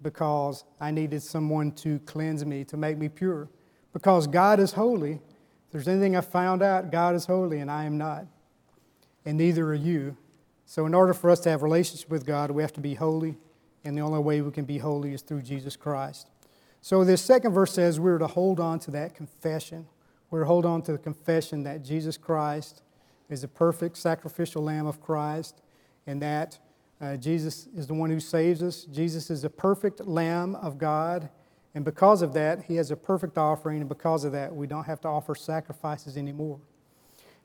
because 0.00 0.64
I 0.80 0.92
needed 0.92 1.22
someone 1.22 1.72
to 1.72 1.98
cleanse 2.00 2.44
me, 2.44 2.64
to 2.64 2.76
make 2.76 2.98
me 2.98 3.08
pure. 3.08 3.48
Because 3.92 4.26
God 4.26 4.60
is 4.60 4.72
holy. 4.72 5.12
If 5.12 5.72
there's 5.72 5.88
anything 5.88 6.16
I 6.16 6.20
found 6.20 6.62
out, 6.62 6.92
God 6.92 7.14
is 7.14 7.26
holy 7.26 7.60
and 7.60 7.70
I 7.70 7.84
am 7.84 7.98
not. 7.98 8.26
And 9.24 9.38
neither 9.38 9.66
are 9.66 9.74
you. 9.74 10.16
So, 10.66 10.86
in 10.86 10.94
order 10.94 11.12
for 11.12 11.30
us 11.30 11.40
to 11.40 11.50
have 11.50 11.62
relationship 11.62 12.10
with 12.10 12.24
God, 12.24 12.50
we 12.50 12.62
have 12.62 12.72
to 12.74 12.80
be 12.80 12.94
holy, 12.94 13.36
and 13.84 13.96
the 13.96 14.02
only 14.02 14.20
way 14.20 14.40
we 14.40 14.50
can 14.50 14.64
be 14.64 14.78
holy 14.78 15.12
is 15.12 15.22
through 15.22 15.42
Jesus 15.42 15.76
Christ. 15.76 16.28
So, 16.84 17.02
this 17.02 17.22
second 17.22 17.54
verse 17.54 17.72
says 17.72 17.98
we're 17.98 18.18
to 18.18 18.26
hold 18.26 18.60
on 18.60 18.78
to 18.80 18.90
that 18.90 19.14
confession. 19.14 19.86
We're 20.30 20.40
to 20.40 20.44
hold 20.44 20.66
on 20.66 20.82
to 20.82 20.92
the 20.92 20.98
confession 20.98 21.62
that 21.62 21.82
Jesus 21.82 22.18
Christ 22.18 22.82
is 23.30 23.40
the 23.40 23.48
perfect 23.48 23.96
sacrificial 23.96 24.62
lamb 24.62 24.86
of 24.86 25.00
Christ 25.00 25.62
and 26.06 26.20
that 26.20 26.58
uh, 27.00 27.16
Jesus 27.16 27.68
is 27.74 27.86
the 27.86 27.94
one 27.94 28.10
who 28.10 28.20
saves 28.20 28.62
us. 28.62 28.84
Jesus 28.84 29.30
is 29.30 29.40
the 29.40 29.48
perfect 29.48 30.06
lamb 30.06 30.56
of 30.56 30.76
God. 30.76 31.30
And 31.74 31.86
because 31.86 32.20
of 32.20 32.34
that, 32.34 32.64
he 32.64 32.76
has 32.76 32.90
a 32.90 32.96
perfect 32.96 33.38
offering. 33.38 33.80
And 33.80 33.88
because 33.88 34.24
of 34.24 34.32
that, 34.32 34.54
we 34.54 34.66
don't 34.66 34.84
have 34.84 35.00
to 35.00 35.08
offer 35.08 35.34
sacrifices 35.34 36.18
anymore. 36.18 36.60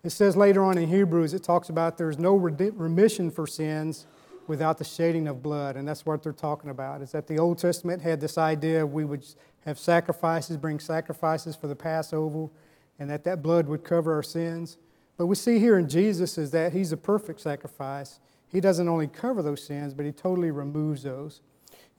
It 0.04 0.10
says 0.10 0.36
later 0.36 0.66
on 0.66 0.78
in 0.78 0.90
Hebrews, 0.90 1.34
it 1.34 1.44
talks 1.46 1.70
about 1.70 1.98
there's 1.98 2.20
no 2.20 2.36
remission 2.36 3.32
for 3.32 3.48
sins 3.48 4.06
without 4.50 4.80
the 4.80 4.84
shedding 4.84 5.28
of 5.28 5.44
blood. 5.44 5.78
And 5.78 5.88
that's 5.88 6.06
what 6.06 6.24
they're 6.24 6.34
talking 6.34 6.72
about. 6.72 7.02
Is 7.02 7.12
that 7.12 7.28
the 7.28 7.38
Old 7.38 7.60
Testament 7.60 8.02
had 8.02 8.20
this 8.20 8.38
idea 8.38 8.86
we 8.86 9.06
would 9.06 9.24
have 9.66 9.78
sacrifices, 9.78 10.58
bring 10.58 10.80
sacrifices 10.80 11.56
for 11.56 11.68
the 11.68 11.76
Passover, 11.76 12.50
and 12.98 13.10
that 13.10 13.24
that 13.24 13.44
blood 13.44 13.68
would 13.68 13.84
cover 13.84 14.14
our 14.14 14.24
sins. 14.24 14.78
But 15.18 15.28
we 15.28 15.36
see 15.36 15.60
here 15.60 15.78
in 15.78 15.88
Jesus 15.88 16.38
is 16.38 16.52
that 16.52 16.74
he's 16.74 16.92
a 16.92 16.98
perfect 16.98 17.42
sacrifice. 17.42 18.20
He 18.48 18.60
doesn't 18.60 18.90
only 18.90 19.08
cover 19.08 19.44
those 19.44 19.64
sins, 19.64 19.94
but 19.94 20.06
he 20.06 20.12
totally 20.12 20.50
removes 20.50 21.04
those. 21.04 21.42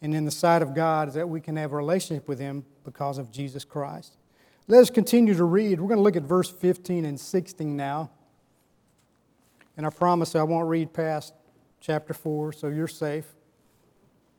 And 0.03 0.15
in 0.15 0.25
the 0.25 0.31
sight 0.31 0.61
of 0.61 0.75
God 0.75 1.09
is 1.09 1.15
that 1.15 1.29
we 1.29 1.41
can 1.41 1.57
have 1.57 1.73
a 1.73 1.77
relationship 1.77 2.27
with 2.27 2.41
him 2.41 2.65
because 2.85 3.19
of 3.19 3.31
Jesus 3.31 3.65
Christ. 3.65 4.17
Let 4.67 4.81
us 4.81 4.91
continue 4.91 5.35
to 5.35 5.45
read. 5.45 5.81
We're 5.81 5.89
going 5.89 5.99
to 5.99 6.03
look 6.03 6.17
at 6.17 6.23
verse 6.23 6.51
15 6.51 7.05
and 7.05 7.21
16 7.21 7.77
now. 7.77 8.11
And 9.77 9.87
I 9.87 9.91
promise 9.91 10.35
I 10.35 10.43
won't 10.43 10.69
read 10.69 10.93
past 10.93 11.35
chapter 11.81 12.13
4, 12.13 12.53
so 12.53 12.69
you're 12.69 12.89
safe. 12.89 13.27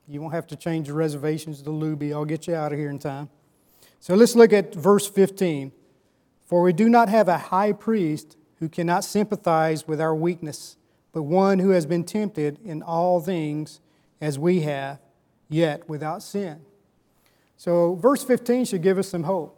You 0.07 0.21
won't 0.21 0.33
have 0.33 0.47
to 0.47 0.55
change 0.55 0.87
your 0.87 0.95
reservations 0.95 1.61
to 1.61 1.69
Luby. 1.69 2.13
I'll 2.13 2.25
get 2.25 2.47
you 2.47 2.55
out 2.55 2.71
of 2.71 2.79
here 2.79 2.89
in 2.89 2.99
time. 2.99 3.29
So 3.99 4.15
let's 4.15 4.35
look 4.35 4.53
at 4.53 4.73
verse 4.73 5.07
15. 5.07 5.71
For 6.45 6.61
we 6.61 6.73
do 6.73 6.89
not 6.89 7.09
have 7.09 7.27
a 7.27 7.37
high 7.37 7.71
priest 7.71 8.37
who 8.59 8.67
cannot 8.67 9.03
sympathize 9.03 9.87
with 9.87 10.01
our 10.01 10.15
weakness, 10.15 10.77
but 11.13 11.23
one 11.23 11.59
who 11.59 11.69
has 11.69 11.85
been 11.85 12.03
tempted 12.03 12.59
in 12.63 12.83
all 12.83 13.21
things 13.21 13.79
as 14.19 14.37
we 14.37 14.61
have, 14.61 14.99
yet 15.49 15.87
without 15.89 16.21
sin. 16.21 16.61
So 17.57 17.95
verse 17.95 18.23
15 18.23 18.65
should 18.65 18.81
give 18.81 18.97
us 18.97 19.07
some 19.07 19.23
hope. 19.23 19.57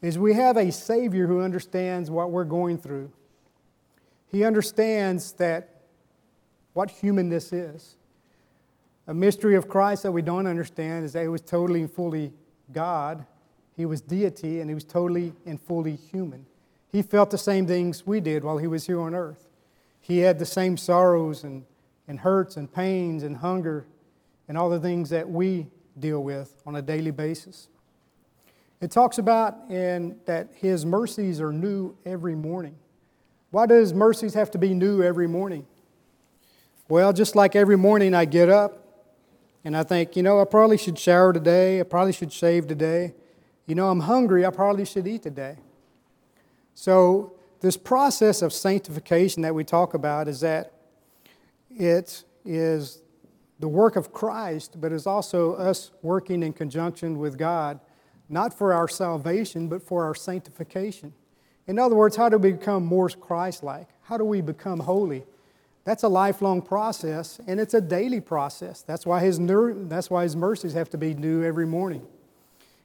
Is 0.00 0.18
we 0.18 0.34
have 0.34 0.56
a 0.56 0.70
Savior 0.70 1.26
who 1.26 1.40
understands 1.40 2.10
what 2.10 2.30
we're 2.30 2.44
going 2.44 2.78
through. 2.78 3.12
He 4.26 4.44
understands 4.44 5.32
that 5.34 5.71
what 6.72 6.90
humanness 6.90 7.52
is. 7.52 7.96
A 9.06 9.14
mystery 9.14 9.56
of 9.56 9.68
Christ 9.68 10.04
that 10.04 10.12
we 10.12 10.22
don't 10.22 10.46
understand 10.46 11.04
is 11.04 11.12
that 11.12 11.22
he 11.22 11.28
was 11.28 11.40
totally 11.40 11.80
and 11.80 11.92
fully 11.92 12.32
God. 12.72 13.26
He 13.76 13.84
was 13.84 14.00
deity 14.00 14.60
and 14.60 14.70
he 14.70 14.74
was 14.74 14.84
totally 14.84 15.32
and 15.44 15.60
fully 15.60 15.96
human. 15.96 16.46
He 16.90 17.02
felt 17.02 17.30
the 17.30 17.38
same 17.38 17.66
things 17.66 18.06
we 18.06 18.20
did 18.20 18.44
while 18.44 18.58
he 18.58 18.66
was 18.66 18.86
here 18.86 19.00
on 19.00 19.14
earth. 19.14 19.48
He 20.00 20.18
had 20.18 20.38
the 20.38 20.46
same 20.46 20.76
sorrows 20.76 21.42
and, 21.44 21.64
and 22.06 22.20
hurts 22.20 22.56
and 22.56 22.72
pains 22.72 23.22
and 23.22 23.36
hunger 23.36 23.86
and 24.48 24.58
all 24.58 24.68
the 24.68 24.80
things 24.80 25.10
that 25.10 25.28
we 25.28 25.68
deal 25.98 26.22
with 26.22 26.60
on 26.66 26.76
a 26.76 26.82
daily 26.82 27.10
basis. 27.10 27.68
It 28.80 28.90
talks 28.90 29.18
about 29.18 29.56
in 29.70 30.18
that 30.26 30.48
his 30.54 30.84
mercies 30.84 31.40
are 31.40 31.52
new 31.52 31.96
every 32.04 32.34
morning. 32.34 32.74
Why 33.50 33.66
does 33.66 33.94
mercies 33.94 34.34
have 34.34 34.50
to 34.52 34.58
be 34.58 34.74
new 34.74 35.02
every 35.02 35.28
morning? 35.28 35.66
Well, 36.88 37.12
just 37.12 37.36
like 37.36 37.54
every 37.54 37.76
morning 37.76 38.14
I 38.14 38.24
get 38.24 38.48
up 38.48 38.84
and 39.64 39.76
I 39.76 39.84
think, 39.84 40.16
you 40.16 40.22
know, 40.22 40.40
I 40.40 40.44
probably 40.44 40.76
should 40.76 40.98
shower 40.98 41.32
today, 41.32 41.80
I 41.80 41.84
probably 41.84 42.12
should 42.12 42.32
shave 42.32 42.66
today. 42.66 43.14
You 43.66 43.76
know, 43.76 43.88
I'm 43.88 44.00
hungry, 44.00 44.44
I 44.44 44.50
probably 44.50 44.84
should 44.84 45.06
eat 45.06 45.22
today. 45.22 45.56
So, 46.74 47.34
this 47.60 47.76
process 47.76 48.42
of 48.42 48.52
sanctification 48.52 49.42
that 49.42 49.54
we 49.54 49.62
talk 49.62 49.94
about 49.94 50.26
is 50.26 50.40
that 50.40 50.72
it 51.70 52.24
is 52.44 53.02
the 53.60 53.68
work 53.68 53.94
of 53.94 54.12
Christ, 54.12 54.80
but 54.80 54.90
is 54.90 55.06
also 55.06 55.54
us 55.54 55.92
working 56.02 56.42
in 56.42 56.52
conjunction 56.52 57.18
with 57.18 57.38
God, 57.38 57.78
not 58.28 58.52
for 58.52 58.72
our 58.72 58.88
salvation, 58.88 59.68
but 59.68 59.80
for 59.80 60.04
our 60.04 60.14
sanctification. 60.16 61.12
In 61.68 61.78
other 61.78 61.94
words, 61.94 62.16
how 62.16 62.28
do 62.28 62.38
we 62.38 62.50
become 62.52 62.84
more 62.84 63.08
Christ 63.08 63.62
like? 63.62 63.88
How 64.02 64.18
do 64.18 64.24
we 64.24 64.40
become 64.40 64.80
holy? 64.80 65.22
That's 65.84 66.04
a 66.04 66.08
lifelong 66.08 66.62
process, 66.62 67.40
and 67.46 67.58
it's 67.58 67.74
a 67.74 67.80
daily 67.80 68.20
process. 68.20 68.82
That's 68.82 69.04
why, 69.04 69.20
his, 69.20 69.38
that's 69.88 70.08
why 70.10 70.22
his 70.22 70.36
mercies 70.36 70.74
have 70.74 70.90
to 70.90 70.98
be 70.98 71.14
new 71.14 71.42
every 71.42 71.66
morning. 71.66 72.06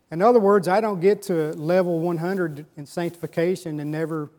In 0.09 0.21
other 0.21 0.39
words, 0.39 0.67
I 0.67 0.81
don't 0.81 0.99
get 0.99 1.21
to 1.23 1.51
level 1.53 1.99
100 1.99 2.65
in 2.75 2.85
sanctification 2.85 3.79
and 3.79 3.91
never 3.91 4.31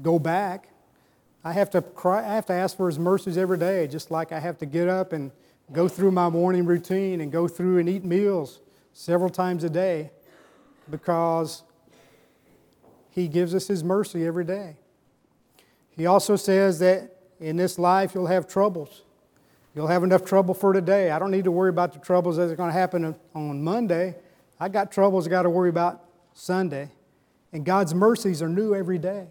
go 0.00 0.18
back. 0.18 0.68
I 1.44 1.52
have 1.52 1.70
to 1.70 1.82
cry, 1.82 2.20
I 2.20 2.34
have 2.34 2.46
to 2.46 2.52
ask 2.52 2.76
for 2.76 2.86
his 2.86 2.98
mercies 2.98 3.36
every 3.36 3.58
day, 3.58 3.86
just 3.86 4.10
like 4.10 4.32
I 4.32 4.40
have 4.40 4.58
to 4.58 4.66
get 4.66 4.88
up 4.88 5.12
and 5.12 5.30
go 5.72 5.88
through 5.88 6.10
my 6.10 6.28
morning 6.28 6.64
routine 6.64 7.20
and 7.20 7.30
go 7.30 7.46
through 7.46 7.78
and 7.78 7.88
eat 7.88 8.04
meals 8.04 8.60
several 8.92 9.30
times 9.30 9.62
a 9.62 9.70
day 9.70 10.10
because 10.90 11.62
he 13.10 13.28
gives 13.28 13.54
us 13.54 13.68
his 13.68 13.84
mercy 13.84 14.26
every 14.26 14.44
day. 14.44 14.76
He 15.90 16.06
also 16.06 16.36
says 16.36 16.78
that 16.78 17.21
in 17.42 17.56
this 17.56 17.78
life, 17.78 18.14
you'll 18.14 18.28
have 18.28 18.46
troubles. 18.46 19.02
You'll 19.74 19.88
have 19.88 20.04
enough 20.04 20.24
trouble 20.24 20.54
for 20.54 20.72
today. 20.72 21.10
I 21.10 21.18
don't 21.18 21.30
need 21.30 21.44
to 21.44 21.50
worry 21.50 21.70
about 21.70 21.92
the 21.92 21.98
troubles 21.98 22.36
that 22.36 22.48
are 22.48 22.56
going 22.56 22.68
to 22.68 22.74
happen 22.74 23.16
on 23.34 23.62
Monday. 23.62 24.14
I 24.60 24.68
got 24.68 24.92
troubles 24.92 25.26
I 25.26 25.30
got 25.30 25.42
to 25.42 25.50
worry 25.50 25.68
about 25.68 26.04
Sunday. 26.34 26.90
And 27.52 27.64
God's 27.64 27.94
mercies 27.94 28.42
are 28.42 28.48
new 28.48 28.74
every 28.74 28.98
day. 28.98 29.26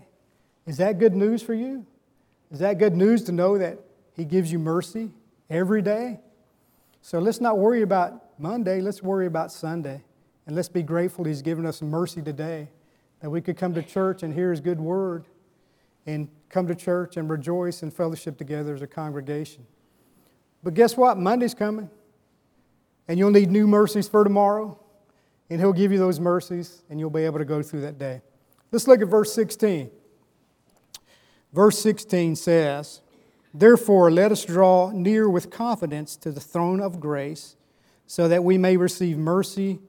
Is 0.67 0.77
that 0.77 0.99
good 0.99 1.15
news 1.15 1.41
for 1.41 1.53
you? 1.53 1.85
Is 2.51 2.59
that 2.59 2.77
good 2.77 2.95
news 2.95 3.23
to 3.23 3.31
know 3.31 3.57
that 3.57 3.79
He 4.13 4.25
gives 4.25 4.51
you 4.51 4.59
mercy 4.59 5.09
every 5.49 5.81
day? 5.81 6.19
So 7.01 7.19
let's 7.19 7.39
not 7.39 7.57
worry 7.57 7.81
about 7.81 8.37
Monday, 8.37 8.81
let's 8.81 9.01
worry 9.01 9.25
about 9.25 9.51
Sunday. 9.51 10.03
And 10.45 10.55
let's 10.55 10.69
be 10.69 10.83
grateful 10.83 11.23
He's 11.23 11.41
given 11.41 11.65
us 11.65 11.81
mercy 11.81 12.21
today, 12.21 12.67
that 13.21 13.29
we 13.29 13.41
could 13.41 13.57
come 13.57 13.73
to 13.75 13.81
church 13.81 14.21
and 14.21 14.33
hear 14.33 14.51
His 14.51 14.59
good 14.59 14.79
word 14.79 15.25
and 16.05 16.29
come 16.49 16.67
to 16.67 16.75
church 16.75 17.17
and 17.17 17.29
rejoice 17.29 17.83
and 17.83 17.93
fellowship 17.93 18.37
together 18.37 18.73
as 18.73 18.81
a 18.81 18.87
congregation. 18.87 19.65
But 20.63 20.73
guess 20.73 20.97
what? 20.97 21.17
Monday's 21.17 21.53
coming. 21.53 21.89
And 23.07 23.17
you'll 23.17 23.31
need 23.31 23.49
new 23.51 23.67
mercies 23.67 24.07
for 24.07 24.23
tomorrow. 24.23 24.79
And 25.49 25.59
He'll 25.59 25.73
give 25.73 25.91
you 25.91 25.97
those 25.97 26.19
mercies, 26.19 26.81
and 26.89 26.99
you'll 26.99 27.09
be 27.09 27.23
able 27.23 27.39
to 27.39 27.45
go 27.45 27.61
through 27.61 27.81
that 27.81 27.99
day. 27.99 28.21
Let's 28.71 28.87
look 28.87 29.01
at 29.01 29.07
verse 29.07 29.33
16. 29.33 29.91
Verse 31.51 31.77
16 31.79 32.37
says, 32.37 33.01
Therefore, 33.53 34.09
let 34.09 34.31
us 34.31 34.45
draw 34.45 34.91
near 34.91 35.29
with 35.29 35.49
confidence 35.49 36.15
to 36.17 36.31
the 36.31 36.39
throne 36.39 36.79
of 36.79 37.01
grace, 37.01 37.57
so 38.07 38.29
that 38.29 38.43
we 38.43 38.57
may 38.57 38.77
receive 38.77 39.17
mercy 39.17 39.79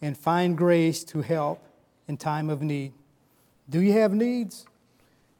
and 0.00 0.18
find 0.18 0.58
grace 0.58 1.04
to 1.04 1.22
help 1.22 1.64
in 2.08 2.16
time 2.16 2.50
of 2.50 2.60
need. 2.60 2.92
Do 3.70 3.80
you 3.80 3.92
have 3.92 4.12
needs? 4.12 4.66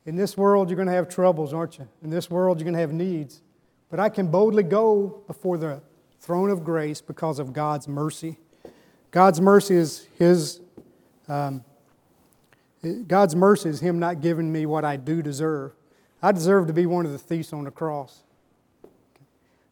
In 0.04 0.16
this 0.16 0.37
world, 0.37 0.68
you're 0.68 0.76
going 0.76 0.88
to 0.88 0.94
have 0.94 1.09
troubles, 1.09 1.54
aren't 1.54 1.78
you? 1.78 1.88
In 2.02 2.11
this 2.11 2.28
world, 2.28 2.59
you're 2.59 2.64
going 2.64 2.75
to 2.75 2.80
have 2.80 2.92
needs. 2.92 3.40
But 3.88 4.00
I 4.00 4.09
can 4.09 4.28
boldly 4.28 4.64
go 4.64 5.23
before 5.26 5.59
the 5.59 5.80
throne 6.21 6.50
of 6.50 6.64
grace 6.64 7.00
because 7.00 7.38
of 7.38 7.52
God's 7.52 7.87
mercy. 7.87 8.38
God's 9.11 9.40
mercy 9.40 9.76
is 9.76 10.06
His. 10.18 10.61
Um, 11.28 11.62
God's 13.06 13.37
mercy 13.37 13.68
is 13.68 13.80
Him 13.80 14.00
not 14.00 14.21
giving 14.21 14.50
me 14.50 14.66
what 14.66 14.85
I 14.85 14.97
do 14.97 15.23
deserve. 15.23 15.73
I 16.21 16.32
deserve 16.32 16.66
to 16.66 16.73
be 16.73 16.87
one 16.87 17.06
of 17.06 17.12
the 17.12 17.18
thieves 17.18 17.52
on 17.52 17.64
the 17.64 17.71
cross. 17.71 18.23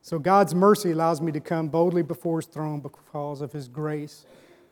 So 0.02 0.18
God's 0.18 0.54
mercy 0.54 0.92
allows 0.92 1.20
me 1.20 1.32
to 1.32 1.40
come 1.40 1.68
boldly 1.68 2.02
before 2.02 2.38
His 2.38 2.46
throne 2.46 2.80
because 2.80 3.40
of 3.40 3.52
His 3.52 3.68
grace. 3.68 4.26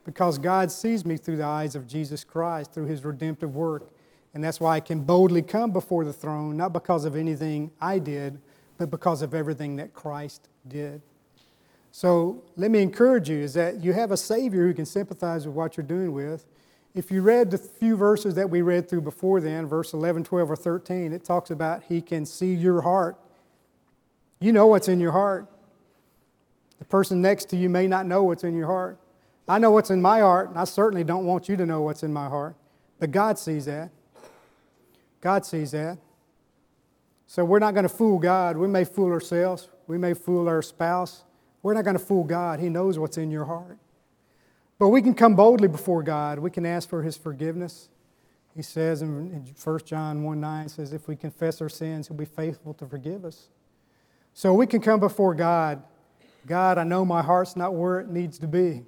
Because 0.04 0.38
God 0.38 0.70
sees 0.70 1.04
me 1.04 1.16
through 1.16 1.36
the 1.36 1.44
eyes 1.44 1.74
of 1.74 1.86
Jesus 1.86 2.22
Christ, 2.22 2.72
through 2.72 2.86
His 2.86 3.04
redemptive 3.04 3.56
work. 3.56 3.90
And 4.34 4.44
that's 4.44 4.60
why 4.60 4.76
I 4.76 4.80
can 4.80 5.00
boldly 5.00 5.42
come 5.42 5.72
before 5.72 6.04
the 6.04 6.12
throne, 6.12 6.56
not 6.56 6.72
because 6.72 7.04
of 7.04 7.16
anything 7.16 7.70
I 7.80 7.98
did, 7.98 8.38
but 8.76 8.90
because 8.90 9.22
of 9.22 9.34
everything 9.34 9.76
that 9.76 9.94
Christ 9.94 10.48
did. 10.66 11.02
So 11.90 12.44
let 12.56 12.70
me 12.70 12.80
encourage 12.80 13.28
you 13.28 13.38
is 13.38 13.54
that 13.54 13.82
you 13.82 13.92
have 13.92 14.12
a 14.12 14.16
Savior 14.16 14.66
who 14.66 14.74
can 14.74 14.86
sympathize 14.86 15.46
with 15.46 15.56
what 15.56 15.76
you're 15.76 15.86
doing 15.86 16.12
with. 16.12 16.46
If 16.94 17.10
you 17.10 17.22
read 17.22 17.50
the 17.50 17.58
few 17.58 17.96
verses 17.96 18.34
that 18.34 18.48
we 18.48 18.62
read 18.62 18.88
through 18.88 19.02
before 19.02 19.40
then, 19.40 19.66
verse 19.66 19.92
11, 19.92 20.24
12, 20.24 20.50
or 20.50 20.56
13, 20.56 21.12
it 21.12 21.24
talks 21.24 21.50
about 21.50 21.82
He 21.84 22.00
can 22.00 22.26
see 22.26 22.54
your 22.54 22.82
heart. 22.82 23.16
You 24.40 24.52
know 24.52 24.66
what's 24.66 24.88
in 24.88 25.00
your 25.00 25.12
heart. 25.12 25.46
The 26.78 26.84
person 26.84 27.20
next 27.20 27.46
to 27.46 27.56
you 27.56 27.68
may 27.68 27.86
not 27.86 28.06
know 28.06 28.22
what's 28.22 28.44
in 28.44 28.54
your 28.54 28.66
heart. 28.66 28.98
I 29.48 29.58
know 29.58 29.70
what's 29.70 29.90
in 29.90 30.02
my 30.02 30.20
heart, 30.20 30.50
and 30.50 30.58
I 30.58 30.64
certainly 30.64 31.04
don't 31.04 31.24
want 31.24 31.48
you 31.48 31.56
to 31.56 31.64
know 31.64 31.82
what's 31.82 32.02
in 32.02 32.12
my 32.12 32.28
heart. 32.28 32.54
But 32.98 33.10
God 33.10 33.38
sees 33.38 33.64
that. 33.64 33.90
God 35.20 35.44
sees 35.44 35.72
that. 35.72 35.98
So 37.26 37.44
we're 37.44 37.58
not 37.58 37.74
going 37.74 37.84
to 37.84 37.90
fool 37.90 38.18
God. 38.18 38.56
We 38.56 38.68
may 38.68 38.84
fool 38.84 39.12
ourselves, 39.12 39.68
we 39.86 39.98
may 39.98 40.14
fool 40.14 40.48
our 40.48 40.62
spouse. 40.62 41.24
We're 41.62 41.74
not 41.74 41.84
going 41.84 41.98
to 41.98 42.04
fool 42.04 42.24
God. 42.24 42.60
He 42.60 42.68
knows 42.68 42.98
what's 42.98 43.18
in 43.18 43.30
your 43.30 43.44
heart. 43.44 43.78
But 44.78 44.88
we 44.88 45.02
can 45.02 45.12
come 45.12 45.34
boldly 45.34 45.66
before 45.66 46.04
God. 46.04 46.38
We 46.38 46.50
can 46.50 46.64
ask 46.64 46.88
for 46.88 47.02
His 47.02 47.16
forgiveness. 47.16 47.88
He 48.54 48.62
says 48.62 49.02
in 49.02 49.44
1 49.62 49.80
John 49.84 50.22
1 50.22 50.40
9 50.40 50.68
says, 50.68 50.92
if 50.92 51.08
we 51.08 51.16
confess 51.16 51.60
our 51.60 51.68
sins, 51.68 52.08
He'll 52.08 52.16
be 52.16 52.24
faithful 52.24 52.74
to 52.74 52.86
forgive 52.86 53.24
us. 53.24 53.48
So 54.34 54.54
we 54.54 54.66
can 54.66 54.80
come 54.80 55.00
before 55.00 55.34
God. 55.34 55.82
God, 56.46 56.78
I 56.78 56.84
know 56.84 57.04
my 57.04 57.22
heart's 57.22 57.56
not 57.56 57.74
where 57.74 58.00
it 58.00 58.08
needs 58.08 58.38
to 58.38 58.46
be. 58.46 58.84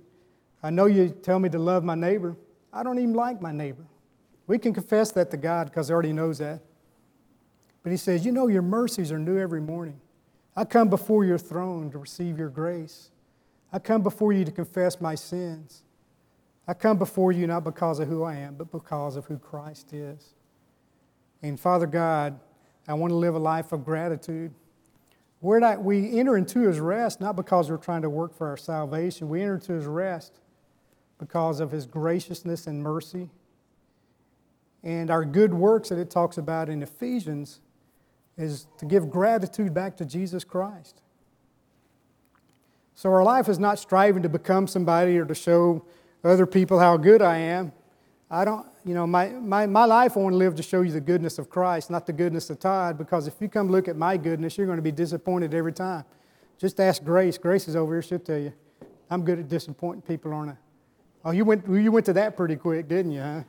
I 0.63 0.71
know 0.71 0.87
you 0.87 1.09
tell 1.09 1.39
me 1.39 1.49
to 1.51 1.59
love 1.59 1.83
my 1.83 1.95
neighbor. 1.95 2.37
I 2.73 2.83
don't 2.83 2.99
even 2.99 3.15
like 3.15 3.41
my 3.41 3.53
neighbor. 3.53 3.85
We 4.51 4.59
can 4.59 4.75
confess 4.75 5.13
that 5.13 5.31
to 5.31 5.37
God 5.37 5.69
because 5.69 5.87
He 5.87 5.93
already 5.93 6.13
knows 6.13 6.39
that. 6.39 6.61
But 7.85 7.93
He 7.93 7.97
says, 7.97 8.27
You 8.27 8.33
know, 8.33 8.49
your 8.49 8.63
mercies 8.63 9.13
are 9.13 9.19
new 9.19 9.39
every 9.39 9.61
morning. 9.61 10.01
I 10.57 10.65
come 10.65 10.89
before 10.89 11.25
your 11.25 11.39
throne 11.39 11.89
to 11.93 11.99
receive 11.99 12.37
your 12.37 12.49
grace. 12.49 13.13
I 13.73 13.79
come 13.79 14.03
before 14.03 14.33
you 14.33 14.45
to 14.45 14.51
confess 14.51 15.01
my 15.01 15.15
sins. 15.15 15.85
I 16.67 16.75
come 16.75 16.99
before 16.99 17.31
you 17.31 17.47
not 17.47 17.63
because 17.63 18.01
of 18.01 18.09
who 18.09 18.25
I 18.25 18.39
am, 18.39 18.57
but 18.57 18.73
because 18.73 19.15
of 19.15 19.25
who 19.27 19.39
Christ 19.39 19.93
is. 19.93 20.35
And 21.43 21.59
Father 21.59 21.87
God, 21.87 22.37
I 22.89 22.95
want 22.95 23.13
to 23.13 23.17
live 23.17 23.37
a 23.37 23.39
life 23.39 23.71
of 23.71 23.85
gratitude. 23.85 24.53
Where 25.39 25.61
that 25.61 25.81
we 25.81 26.19
enter 26.19 26.37
into 26.37 26.63
his 26.63 26.81
rest, 26.81 27.21
not 27.21 27.37
because 27.37 27.71
we're 27.71 27.77
trying 27.77 28.03
to 28.03 28.11
work 28.11 28.37
for 28.37 28.49
our 28.49 28.57
salvation, 28.57 29.29
we 29.29 29.43
enter 29.43 29.55
into 29.55 29.75
his 29.75 29.87
rest 29.87 30.41
because 31.21 31.61
of 31.61 31.71
his 31.71 31.87
graciousness 31.87 32.67
and 32.67 32.83
mercy 32.83 33.31
and 34.83 35.11
our 35.11 35.25
good 35.25 35.53
works 35.53 35.91
that 35.91 35.99
it 35.99 36.11
talks 36.11 36.39
about 36.39 36.69
in 36.69 36.83
Ephesians 36.83 37.61
is 38.37 38.67
to 38.79 38.87
give 38.87 39.11
gratitude 39.11 39.75
back 39.75 39.97
to 39.99 40.05
Jesus 40.05 40.45
Christ. 40.45 41.03
So 42.95 43.11
our 43.11 43.23
life 43.23 43.49
is 43.49 43.59
not 43.59 43.79
striving 43.79 44.23
to 44.23 44.29
become 44.29 44.67
somebody 44.67 45.17
or 45.19 45.25
to 45.25 45.35
show 45.35 45.85
other 46.25 46.47
people 46.47 46.79
how 46.79 46.97
good 46.97 47.23
I 47.23 47.39
am. 47.39 47.73
I 48.31 48.45
don't, 48.45 48.67
you 48.85 48.95
know, 48.95 49.07
my, 49.07 49.29
my, 49.29 49.67
my 49.67 49.85
life 49.85 50.17
I 50.17 50.21
want 50.21 50.35
to 50.35 50.37
live 50.37 50.55
to 50.57 50.63
show 50.63 50.83
you 50.83 50.93
the 50.93 51.01
goodness 51.01 51.39
of 51.39 51.51
Christ, 51.51 51.91
not 51.91 52.07
the 52.07 52.13
goodness 52.13 52.49
of 52.51 52.61
Todd, 52.61 52.97
because 52.97 53.27
if 53.27 53.35
you 53.41 53.49
come 53.49 53.71
look 53.71 53.89
at 53.89 53.97
my 53.97 54.17
goodness, 54.17 54.57
you're 54.57 54.67
going 54.67 54.77
to 54.77 54.83
be 54.83 54.93
disappointed 54.93 55.53
every 55.55 55.73
time. 55.73 56.05
Just 56.59 56.79
ask 56.79 57.03
Grace. 57.03 57.39
Grace 57.39 57.69
is 57.69 57.75
over 57.75 57.95
here, 57.95 58.03
she'll 58.03 58.19
tell 58.19 58.39
you. 58.39 58.53
I'm 59.11 59.25
good 59.25 59.39
at 59.39 59.49
disappointing 59.49 60.03
people, 60.03 60.33
aren't 60.33 60.53
I? 60.53 60.57
Oh, 61.25 61.31
you 61.33 61.45
went, 61.45 61.67
you 61.69 61.91
went 61.91 62.07
to 62.07 62.13
that 62.13 62.37
pretty 62.37 62.57
quick, 62.57 62.87
didn't 62.87 63.13
you, 63.13 63.21
huh? 63.21 63.43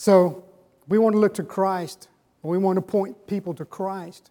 So 0.00 0.46
we 0.88 0.96
want 0.96 1.12
to 1.12 1.18
look 1.18 1.34
to 1.34 1.42
Christ. 1.42 2.08
We 2.40 2.56
want 2.56 2.78
to 2.78 2.80
point 2.80 3.26
people 3.26 3.52
to 3.52 3.66
Christ 3.66 4.30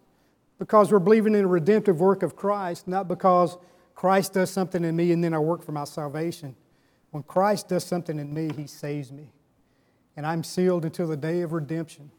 because 0.58 0.92
we're 0.92 0.98
believing 0.98 1.36
in 1.36 1.42
the 1.42 1.48
redemptive 1.48 2.00
work 2.00 2.24
of 2.24 2.36
Christ, 2.36 2.88
not 2.88 3.08
because 3.08 3.56
Christ 3.94 4.34
does 4.34 4.50
something 4.50 4.84
in 4.84 4.96
me 4.96 5.12
and 5.12 5.24
then 5.24 5.32
I 5.32 5.38
work 5.38 5.64
for 5.64 5.72
my 5.72 5.84
salvation. 5.84 6.56
When 7.12 7.22
Christ 7.22 7.70
does 7.70 7.84
something 7.84 8.18
in 8.18 8.34
me, 8.34 8.50
He 8.56 8.66
saves 8.66 9.12
me. 9.12 9.30
And 10.18 10.26
I'm 10.26 10.44
sealed 10.44 10.86
until 10.86 11.06
the 11.06 11.16
day 11.16 11.42
of 11.42 11.54
redemption. 11.54 12.10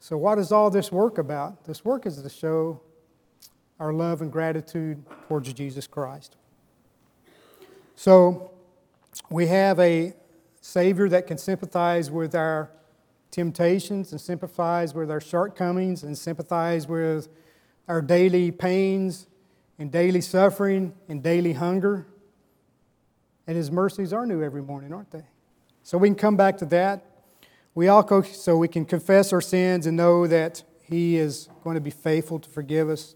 So, 0.00 0.18
what 0.18 0.40
is 0.40 0.50
all 0.50 0.70
this 0.70 0.90
work 0.90 1.18
about? 1.18 1.66
This 1.66 1.84
work 1.84 2.04
is 2.04 2.20
to 2.20 2.28
show 2.28 2.80
our 3.78 3.92
love 3.92 4.22
and 4.22 4.32
gratitude 4.32 5.04
towards 5.28 5.52
Jesus 5.52 5.86
Christ. 5.86 6.34
So, 7.94 8.50
we 9.30 9.46
have 9.46 9.78
a 9.78 10.14
Savior 10.68 11.08
that 11.08 11.26
can 11.26 11.38
sympathize 11.38 12.10
with 12.10 12.34
our 12.34 12.70
temptations 13.30 14.12
and 14.12 14.20
sympathize 14.20 14.92
with 14.92 15.10
our 15.10 15.18
shortcomings 15.20 16.02
and 16.02 16.16
sympathize 16.16 16.86
with 16.86 17.26
our 17.88 18.02
daily 18.02 18.50
pains 18.50 19.28
and 19.78 19.90
daily 19.90 20.20
suffering 20.20 20.92
and 21.08 21.22
daily 21.22 21.54
hunger. 21.54 22.06
And 23.46 23.56
His 23.56 23.70
mercies 23.70 24.12
are 24.12 24.26
new 24.26 24.42
every 24.42 24.60
morning, 24.60 24.92
aren't 24.92 25.10
they? 25.10 25.24
So 25.84 25.96
we 25.96 26.08
can 26.08 26.16
come 26.16 26.36
back 26.36 26.58
to 26.58 26.66
that. 26.66 27.02
We 27.74 27.88
also, 27.88 28.20
so 28.20 28.58
we 28.58 28.68
can 28.68 28.84
confess 28.84 29.32
our 29.32 29.40
sins 29.40 29.86
and 29.86 29.96
know 29.96 30.26
that 30.26 30.64
He 30.82 31.16
is 31.16 31.48
going 31.64 31.76
to 31.76 31.80
be 31.80 31.90
faithful 31.90 32.40
to 32.40 32.50
forgive 32.50 32.90
us. 32.90 33.14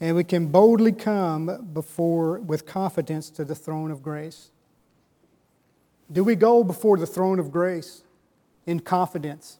And 0.00 0.16
we 0.16 0.24
can 0.24 0.48
boldly 0.48 0.92
come 0.92 1.70
before 1.72 2.40
with 2.40 2.66
confidence 2.66 3.30
to 3.30 3.44
the 3.46 3.54
throne 3.54 3.90
of 3.90 4.02
grace. 4.02 4.50
Do 6.12 6.22
we 6.22 6.36
go 6.36 6.62
before 6.62 6.98
the 6.98 7.06
throne 7.06 7.38
of 7.38 7.50
grace 7.50 8.02
in 8.66 8.80
confidence? 8.80 9.58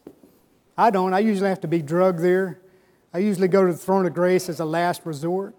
I 0.77 0.91
don't. 0.91 1.15
I 1.15 1.21
usually 1.21 1.49
have 1.49 1.61
to 1.63 1.69
be 1.69 1.81
drugged 1.81 2.21
there. 2.21 2.61
I 3.15 3.19
usually 3.19 3.49
go 3.49 3.67
to 3.67 3.73
the 3.73 3.79
throne 3.79 4.07
of 4.07 4.13
grace 4.13 4.49
as 4.49 4.61
a 4.61 4.65
last 4.65 5.07
resort. 5.07 5.55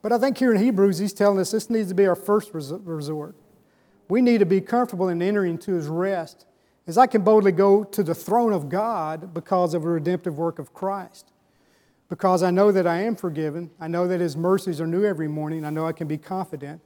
But 0.00 0.12
I 0.12 0.18
think 0.18 0.38
here 0.38 0.52
in 0.52 0.60
Hebrews, 0.60 0.98
he's 0.98 1.12
telling 1.12 1.38
us 1.38 1.50
this 1.50 1.68
needs 1.68 1.88
to 1.90 1.94
be 1.94 2.06
our 2.06 2.16
first 2.16 2.52
resort. 2.52 3.34
We 4.08 4.22
need 4.22 4.38
to 4.38 4.46
be 4.46 4.60
comfortable 4.60 5.08
in 5.08 5.22
entering 5.22 5.52
into 5.52 5.74
his 5.74 5.88
rest, 5.88 6.46
as 6.86 6.98
I 6.98 7.06
can 7.06 7.22
boldly 7.22 7.52
go 7.52 7.84
to 7.84 8.02
the 8.02 8.14
throne 8.14 8.52
of 8.52 8.68
God 8.68 9.32
because 9.32 9.74
of 9.74 9.82
the 9.82 9.88
redemptive 9.88 10.38
work 10.38 10.58
of 10.58 10.74
Christ. 10.74 11.32
Because 12.08 12.42
I 12.42 12.50
know 12.50 12.72
that 12.72 12.86
I 12.86 13.02
am 13.02 13.14
forgiven, 13.14 13.70
I 13.80 13.88
know 13.88 14.08
that 14.08 14.20
his 14.20 14.36
mercies 14.36 14.80
are 14.80 14.86
new 14.86 15.04
every 15.04 15.28
morning, 15.28 15.64
I 15.64 15.70
know 15.70 15.86
I 15.86 15.92
can 15.92 16.08
be 16.08 16.18
confident. 16.18 16.80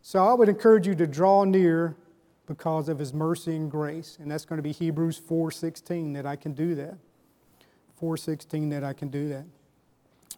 So 0.00 0.24
I 0.24 0.32
would 0.32 0.48
encourage 0.48 0.86
you 0.86 0.94
to 0.96 1.06
draw 1.06 1.44
near 1.44 1.96
because 2.54 2.90
of 2.90 2.98
his 2.98 3.14
mercy 3.14 3.56
and 3.56 3.70
grace. 3.70 4.18
And 4.20 4.30
that's 4.30 4.44
going 4.44 4.58
to 4.58 4.62
be 4.62 4.72
Hebrews 4.72 5.18
4:16 5.18 6.12
that 6.12 6.26
I 6.26 6.36
can 6.36 6.52
do 6.52 6.74
that. 6.74 6.98
4:16 7.98 8.68
that 8.70 8.84
I 8.84 8.92
can 8.92 9.08
do 9.08 9.30
that. 9.30 9.44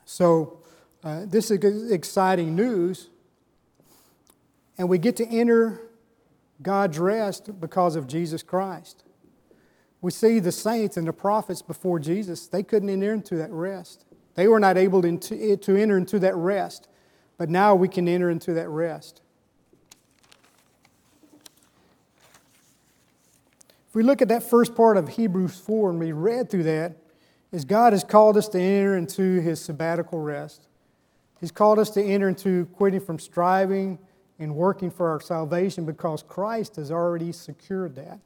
So 0.05 0.61
uh, 1.03 1.23
this 1.27 1.51
is 1.51 1.91
exciting 1.91 2.55
news. 2.55 3.11
And 4.79 4.89
we 4.89 4.99
get 4.99 5.17
to 5.17 5.27
enter 5.27 5.81
God's 6.63 7.01
rest 7.01 7.61
because 7.61 7.97
of 7.97 8.07
Jesus 8.07 8.45
Christ. 8.45 9.03
We 10.01 10.13
see 10.13 10.39
the 10.39 10.53
saints 10.53 10.97
and 10.97 11.09
the 11.09 11.13
prophets 11.13 11.63
before 11.63 11.99
Jesus, 11.99 12.47
they 12.47 12.63
couldn't 12.63 12.91
enter 12.91 13.13
into 13.13 13.35
that 13.37 13.51
rest. 13.51 14.05
They 14.35 14.47
were 14.47 14.61
not 14.61 14.77
able 14.77 15.03
to, 15.03 15.57
to 15.57 15.77
enter 15.77 15.97
into 15.97 16.19
that 16.21 16.37
rest. 16.37 16.89
But 17.39 17.49
now 17.51 17.75
we 17.75 17.89
can 17.89 18.07
enter 18.07 18.31
into 18.31 18.53
that 18.53 18.69
rest. 18.69 19.21
If 23.95 23.97
we 23.97 24.03
look 24.03 24.21
at 24.21 24.27
that 24.27 24.43
first 24.43 24.75
part 24.75 24.97
of 24.97 25.11
Hebrews 25.11 25.57
4 25.57 25.91
and 25.91 26.01
we 26.01 26.11
read 26.11 26.51
through 26.51 26.65
that, 26.65 26.97
is 27.53 27.65
God 27.65 27.93
has 27.93 28.03
called 28.03 28.37
us 28.37 28.49
to 28.49 28.59
enter 28.61 28.97
into 28.97 29.41
his 29.41 29.61
sabbatical 29.61 30.19
rest. 30.19 30.67
He's 31.41 31.53
called 31.53 31.79
us 31.79 31.91
to 31.91 32.03
enter 32.03 32.29
into 32.29 32.67
quitting 32.73 32.99
from 32.99 33.21
striving 33.21 34.01
and 34.41 34.57
working 34.57 34.91
for 34.91 35.11
our 35.11 35.21
salvation 35.21 35.85
because 35.85 36.25
Christ 36.25 36.75
has 36.75 36.91
already 36.91 37.31
secured 37.31 37.95
that. 37.95 38.19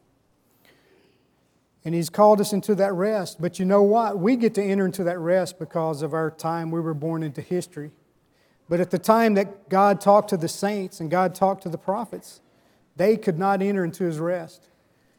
And 1.84 1.94
He's 1.94 2.08
called 2.08 2.40
us 2.40 2.54
into 2.54 2.74
that 2.76 2.94
rest. 2.94 3.38
But 3.38 3.58
you 3.58 3.66
know 3.66 3.82
what? 3.82 4.18
We 4.18 4.36
get 4.36 4.54
to 4.54 4.62
enter 4.62 4.86
into 4.86 5.04
that 5.04 5.18
rest 5.18 5.58
because 5.58 6.00
of 6.00 6.14
our 6.14 6.30
time 6.30 6.70
we 6.70 6.80
were 6.80 6.94
born 6.94 7.22
into 7.22 7.42
history. 7.42 7.90
But 8.70 8.80
at 8.80 8.90
the 8.90 8.98
time 8.98 9.34
that 9.34 9.68
God 9.68 10.00
talked 10.00 10.30
to 10.30 10.38
the 10.38 10.48
saints 10.48 10.98
and 10.98 11.10
God 11.10 11.34
talked 11.34 11.64
to 11.64 11.68
the 11.68 11.76
prophets, 11.76 12.40
they 12.96 13.18
could 13.18 13.38
not 13.38 13.60
enter 13.60 13.84
into 13.84 14.04
His 14.04 14.18
rest. 14.18 14.67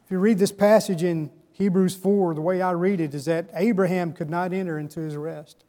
If 0.09 0.13
you 0.13 0.19
read 0.21 0.39
this 0.39 0.51
passage 0.51 1.03
in 1.03 1.29
Hebrews 1.51 1.95
4, 1.95 2.33
the 2.33 2.41
way 2.41 2.63
I 2.63 2.71
read 2.71 2.99
it 2.99 3.13
is 3.13 3.25
that 3.25 3.47
Abraham 3.53 4.11
could 4.11 4.27
not 4.27 4.53
enter 4.53 4.79
into 4.79 5.01
his 5.01 5.15
rest. 5.15 5.63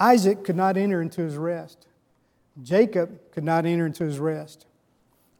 Isaac 0.00 0.42
could 0.42 0.56
not 0.56 0.76
enter 0.76 1.00
into 1.00 1.22
his 1.22 1.36
rest. 1.36 1.86
Jacob 2.60 3.20
could 3.30 3.44
not 3.44 3.64
enter 3.64 3.86
into 3.86 4.02
his 4.02 4.18
rest. 4.18 4.66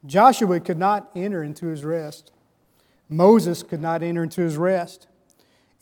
Joshua 0.06 0.60
could 0.60 0.78
not 0.78 1.10
enter 1.16 1.42
into 1.42 1.66
his 1.66 1.84
rest. 1.84 2.30
Moses 3.08 3.64
could 3.64 3.82
not 3.82 4.04
enter 4.04 4.22
into 4.22 4.40
his 4.40 4.56
rest. 4.56 5.08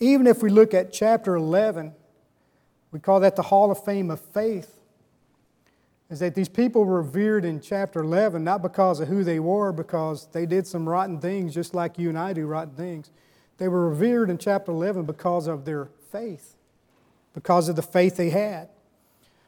Even 0.00 0.26
if 0.26 0.42
we 0.42 0.48
look 0.48 0.72
at 0.72 0.94
chapter 0.94 1.34
11, 1.34 1.92
we 2.90 3.00
call 3.00 3.20
that 3.20 3.36
the 3.36 3.42
Hall 3.42 3.70
of 3.70 3.84
Fame 3.84 4.10
of 4.10 4.18
Faith, 4.18 4.73
is 6.10 6.18
that 6.20 6.34
these 6.34 6.48
people 6.48 6.84
were 6.84 7.02
revered 7.02 7.44
in 7.44 7.60
chapter 7.60 8.00
11 8.00 8.44
not 8.44 8.62
because 8.62 9.00
of 9.00 9.08
who 9.08 9.24
they 9.24 9.40
were, 9.40 9.72
because 9.72 10.28
they 10.32 10.46
did 10.46 10.66
some 10.66 10.88
rotten 10.88 11.18
things 11.18 11.54
just 11.54 11.74
like 11.74 11.98
you 11.98 12.08
and 12.08 12.18
I 12.18 12.32
do 12.32 12.46
rotten 12.46 12.74
things. 12.74 13.10
They 13.58 13.68
were 13.68 13.88
revered 13.88 14.30
in 14.30 14.38
chapter 14.38 14.72
11 14.72 15.04
because 15.04 15.46
of 15.46 15.64
their 15.64 15.88
faith, 16.10 16.56
because 17.32 17.68
of 17.68 17.76
the 17.76 17.82
faith 17.82 18.16
they 18.16 18.30
had. 18.30 18.68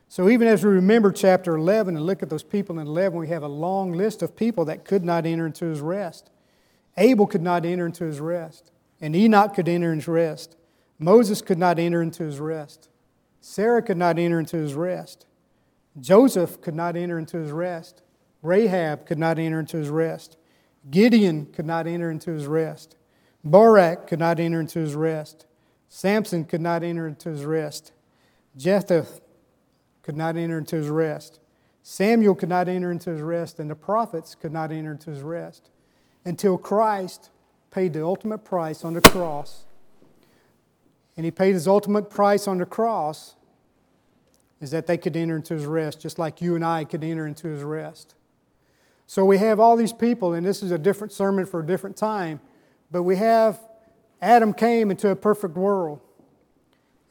So 0.08 0.28
even 0.28 0.46
as 0.46 0.64
we 0.64 0.70
remember 0.70 1.10
chapter 1.10 1.56
11 1.56 1.96
and 1.96 2.06
look 2.06 2.22
at 2.22 2.30
those 2.30 2.44
people 2.44 2.78
in 2.78 2.86
11, 2.86 3.18
we 3.18 3.28
have 3.28 3.42
a 3.42 3.48
long 3.48 3.92
list 3.92 4.22
of 4.22 4.36
people 4.36 4.64
that 4.66 4.84
could 4.84 5.04
not 5.04 5.26
enter 5.26 5.46
into 5.46 5.66
his 5.66 5.80
rest. 5.80 6.30
Abel 6.96 7.26
could 7.26 7.42
not 7.42 7.66
enter 7.66 7.86
into 7.86 8.04
his 8.04 8.20
rest, 8.20 8.70
and 9.00 9.14
Enoch 9.14 9.54
could 9.54 9.68
enter 9.68 9.92
into 9.92 10.02
his 10.02 10.08
rest. 10.08 10.56
Moses 10.98 11.42
could 11.42 11.58
not 11.58 11.78
enter 11.78 12.00
into 12.00 12.22
his 12.22 12.38
rest. 12.38 12.88
Sarah 13.40 13.82
could 13.82 13.98
not 13.98 14.18
enter 14.18 14.38
into 14.38 14.56
his 14.56 14.74
rest. 14.74 15.26
Joseph 16.00 16.61
could 16.61 16.74
not 16.74 16.96
enter 16.96 17.18
into 17.18 17.38
his 17.38 17.50
rest. 17.50 18.02
Rahab 18.42 19.06
could 19.06 19.18
not 19.18 19.38
enter 19.38 19.61
into 19.61 19.76
his 19.76 19.88
rest. 19.88 20.37
Gideon 20.90 21.46
could 21.46 21.66
not 21.66 21.87
enter 21.87 22.11
into 22.11 22.32
his 22.32 22.46
rest. 22.46 22.96
Barak 23.42 24.06
could 24.06 24.18
not 24.18 24.38
enter 24.38 24.61
into 24.61 24.78
his 24.78 24.94
rest. 24.94 25.46
Samson 25.88 26.44
could 26.44 26.61
not 26.61 26.82
enter 26.82 27.06
into 27.06 27.30
his 27.30 27.44
rest. 27.44 27.92
Jephthah 28.56 29.06
could 30.02 30.16
not 30.16 30.37
enter 30.37 30.59
into 30.59 30.76
his 30.76 30.88
rest. 30.88 31.40
Samuel 31.82 32.35
could 32.35 32.48
not 32.48 32.68
enter 32.68 32.90
into 32.90 33.11
his 33.11 33.20
rest, 33.20 33.61
and 33.61 33.70
the 33.70 33.76
prophets 33.76 34.35
could 34.35 34.52
not 34.52 34.72
enter 34.72 34.92
into 34.92 35.11
his 35.11 35.22
rest 35.22 35.70
until 36.24 36.59
Christ 36.59 37.30
paid 37.70 37.92
the 37.92 38.04
ultimate 38.04 38.44
price 38.44 38.85
on 38.85 38.94
the 38.94 39.00
cross. 39.00 39.64
And 41.16 41.24
he 41.24 41.30
paid 41.30 41.54
his 41.54 41.68
ultimate 41.68 42.11
price 42.11 42.48
on 42.48 42.59
the 42.59 42.66
cross 42.66 43.37
is 44.66 44.72
that 44.72 44.88
they 44.88 44.98
could 44.98 45.16
enter 45.16 45.37
into 45.37 45.55
his 45.55 45.64
rest, 45.64 46.00
just 46.00 46.18
like 46.18 46.42
you 46.42 46.57
and 46.57 46.64
I 46.64 46.83
could 46.83 47.05
enter 47.05 47.24
into 47.24 47.46
his 47.46 47.62
rest. 47.62 48.16
So 49.07 49.24
we 49.24 49.38
have 49.38 49.61
all 49.61 49.76
these 49.76 49.92
people, 49.92 50.35
and 50.35 50.44
this 50.44 50.61
is 50.61 50.72
a 50.72 50.79
different 50.79 51.12
sermon 51.12 51.46
for 51.46 51.61
a 51.61 51.66
different 51.66 51.96
time, 51.96 52.40
but 52.90 53.05
we 53.05 53.14
have 53.14 53.61
Adam 54.20 54.52
came 54.52 54.90
into 54.90 55.09
a 55.09 55.14
perfect 55.14 55.55
world. 55.57 56.00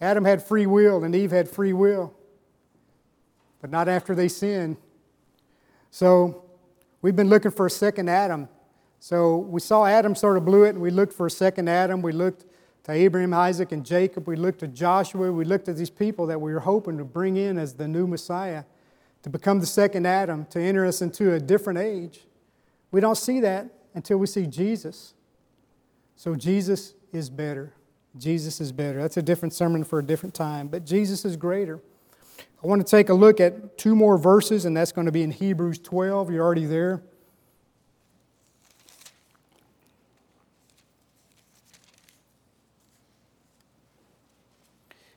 Adam 0.02 0.26
had 0.26 0.44
free 0.44 0.66
will, 0.66 1.06
and 1.06 1.16
Eve 1.16 1.32
had 1.32 1.48
free 1.48 1.72
will, 1.72 2.14
but 3.62 3.70
not 3.70 3.88
after 3.88 4.14
they 4.14 4.28
sinned. 4.28 4.76
So 5.92 6.44
we've 7.02 7.16
been 7.16 7.30
looking 7.30 7.52
for 7.52 7.68
a 7.68 7.72
second 7.72 8.10
Adam. 8.10 8.50
So 9.00 9.38
we 9.38 9.62
saw 9.62 9.86
Adam 9.86 10.14
sort 10.14 10.36
of 10.36 10.44
blew 10.44 10.66
it, 10.66 10.72
and 10.72 10.82
we 10.82 10.92
looked 10.92 11.14
for 11.14 11.28
a 11.28 11.32
second 11.32 11.70
Adam. 11.70 12.02
We 12.02 12.12
looked 12.12 12.44
to 12.86 12.92
Abraham, 12.92 13.34
Isaac, 13.34 13.72
and 13.72 13.86
Jacob. 13.86 14.28
We 14.28 14.36
looked 14.36 14.64
at 14.64 14.74
Joshua. 14.74 15.32
We 15.32 15.44
looked 15.44 15.68
at 15.68 15.76
these 15.76 15.90
people 15.90 16.28
that 16.28 16.40
we 16.40 16.54
were 16.54 16.62
hoping 16.62 16.98
to 16.98 17.04
bring 17.04 17.36
in 17.36 17.58
as 17.58 17.74
the 17.74 17.88
new 17.88 18.08
Messiah 18.08 18.64
to 19.24 19.30
become 19.32 19.60
the 19.60 19.66
second 19.66 20.06
Adam, 20.06 20.46
to 20.52 20.62
enter 20.62 20.86
us 20.86 21.02
into 21.02 21.34
a 21.34 21.40
different 21.40 21.80
age. 21.80 22.22
We 22.92 23.02
don't 23.02 23.18
see 23.18 23.40
that 23.40 23.68
until 23.96 24.18
we 24.18 24.28
see 24.28 24.46
Jesus. 24.46 25.16
So 26.16 26.36
Jesus 26.36 26.94
is 27.12 27.28
better. 27.28 27.74
Jesus 28.18 28.62
is 28.62 28.72
better. 28.72 29.02
That's 29.02 29.18
a 29.18 29.24
different 29.24 29.54
sermon 29.54 29.84
for 29.84 29.98
a 29.98 30.04
different 30.04 30.36
time, 30.36 30.68
but 30.68 30.86
Jesus 30.86 31.26
is 31.26 31.36
greater. 31.36 31.82
I 32.64 32.68
want 32.68 32.86
to 32.86 32.90
take 32.90 33.10
a 33.10 33.16
look 33.16 33.40
at 33.40 33.80
two 33.80 33.96
more 33.96 34.20
verses, 34.20 34.66
and 34.66 34.78
that's 34.78 34.92
going 34.92 35.06
to 35.06 35.12
be 35.12 35.24
in 35.24 35.32
Hebrews 35.32 35.80
12. 35.80 36.32
You're 36.32 36.46
already 36.46 36.66
there. 36.66 37.02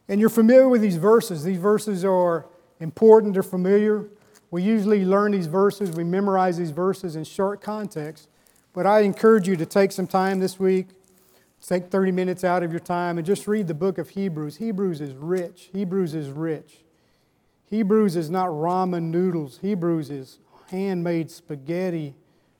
And 0.09 0.21
you're 0.21 0.31
familiar 0.31 0.69
with 0.69 0.81
these 0.81 0.97
verses. 0.97 1.45
These 1.45 1.59
verses 1.59 2.05
are 2.05 2.47
important, 2.81 3.35
they're 3.35 3.43
familiar. 3.43 4.07
We 4.51 4.63
usually 4.63 5.05
learn 5.05 5.33
these 5.33 5.47
verses, 5.47 5.93
we 5.93 6.05
memorize 6.05 6.57
these 6.57 6.71
verses 6.71 7.17
in 7.17 7.25
short 7.25 7.61
context. 7.61 8.29
But 8.73 8.87
I 8.87 9.01
encourage 9.01 9.49
you 9.49 9.57
to 9.57 9.67
take 9.67 9.93
some 9.93 10.07
time 10.07 10.41
this 10.41 10.59
week, 10.59 10.89
take 11.61 11.91
30 11.91 12.13
minutes 12.13 12.45
out 12.45 12.63
of 12.63 12.71
your 12.71 12.81
time, 12.81 13.19
and 13.19 13.27
just 13.27 13.47
read 13.47 13.67
the 13.67 13.75
book 13.75 13.99
of 13.99 14.11
Hebrews. 14.11 14.57
Hebrews 14.57 15.01
is 15.01 15.15
rich. 15.15 15.71
Hebrews 15.73 16.15
is 16.15 16.31
rich. 16.31 16.85
Hebrews 17.67 18.17
is 18.17 18.31
not 18.31 18.49
ramen 18.49 19.05
noodles, 19.05 19.59
Hebrews 19.61 20.11
is 20.11 20.39
handmade 20.71 21.31
spaghetti 21.31 22.15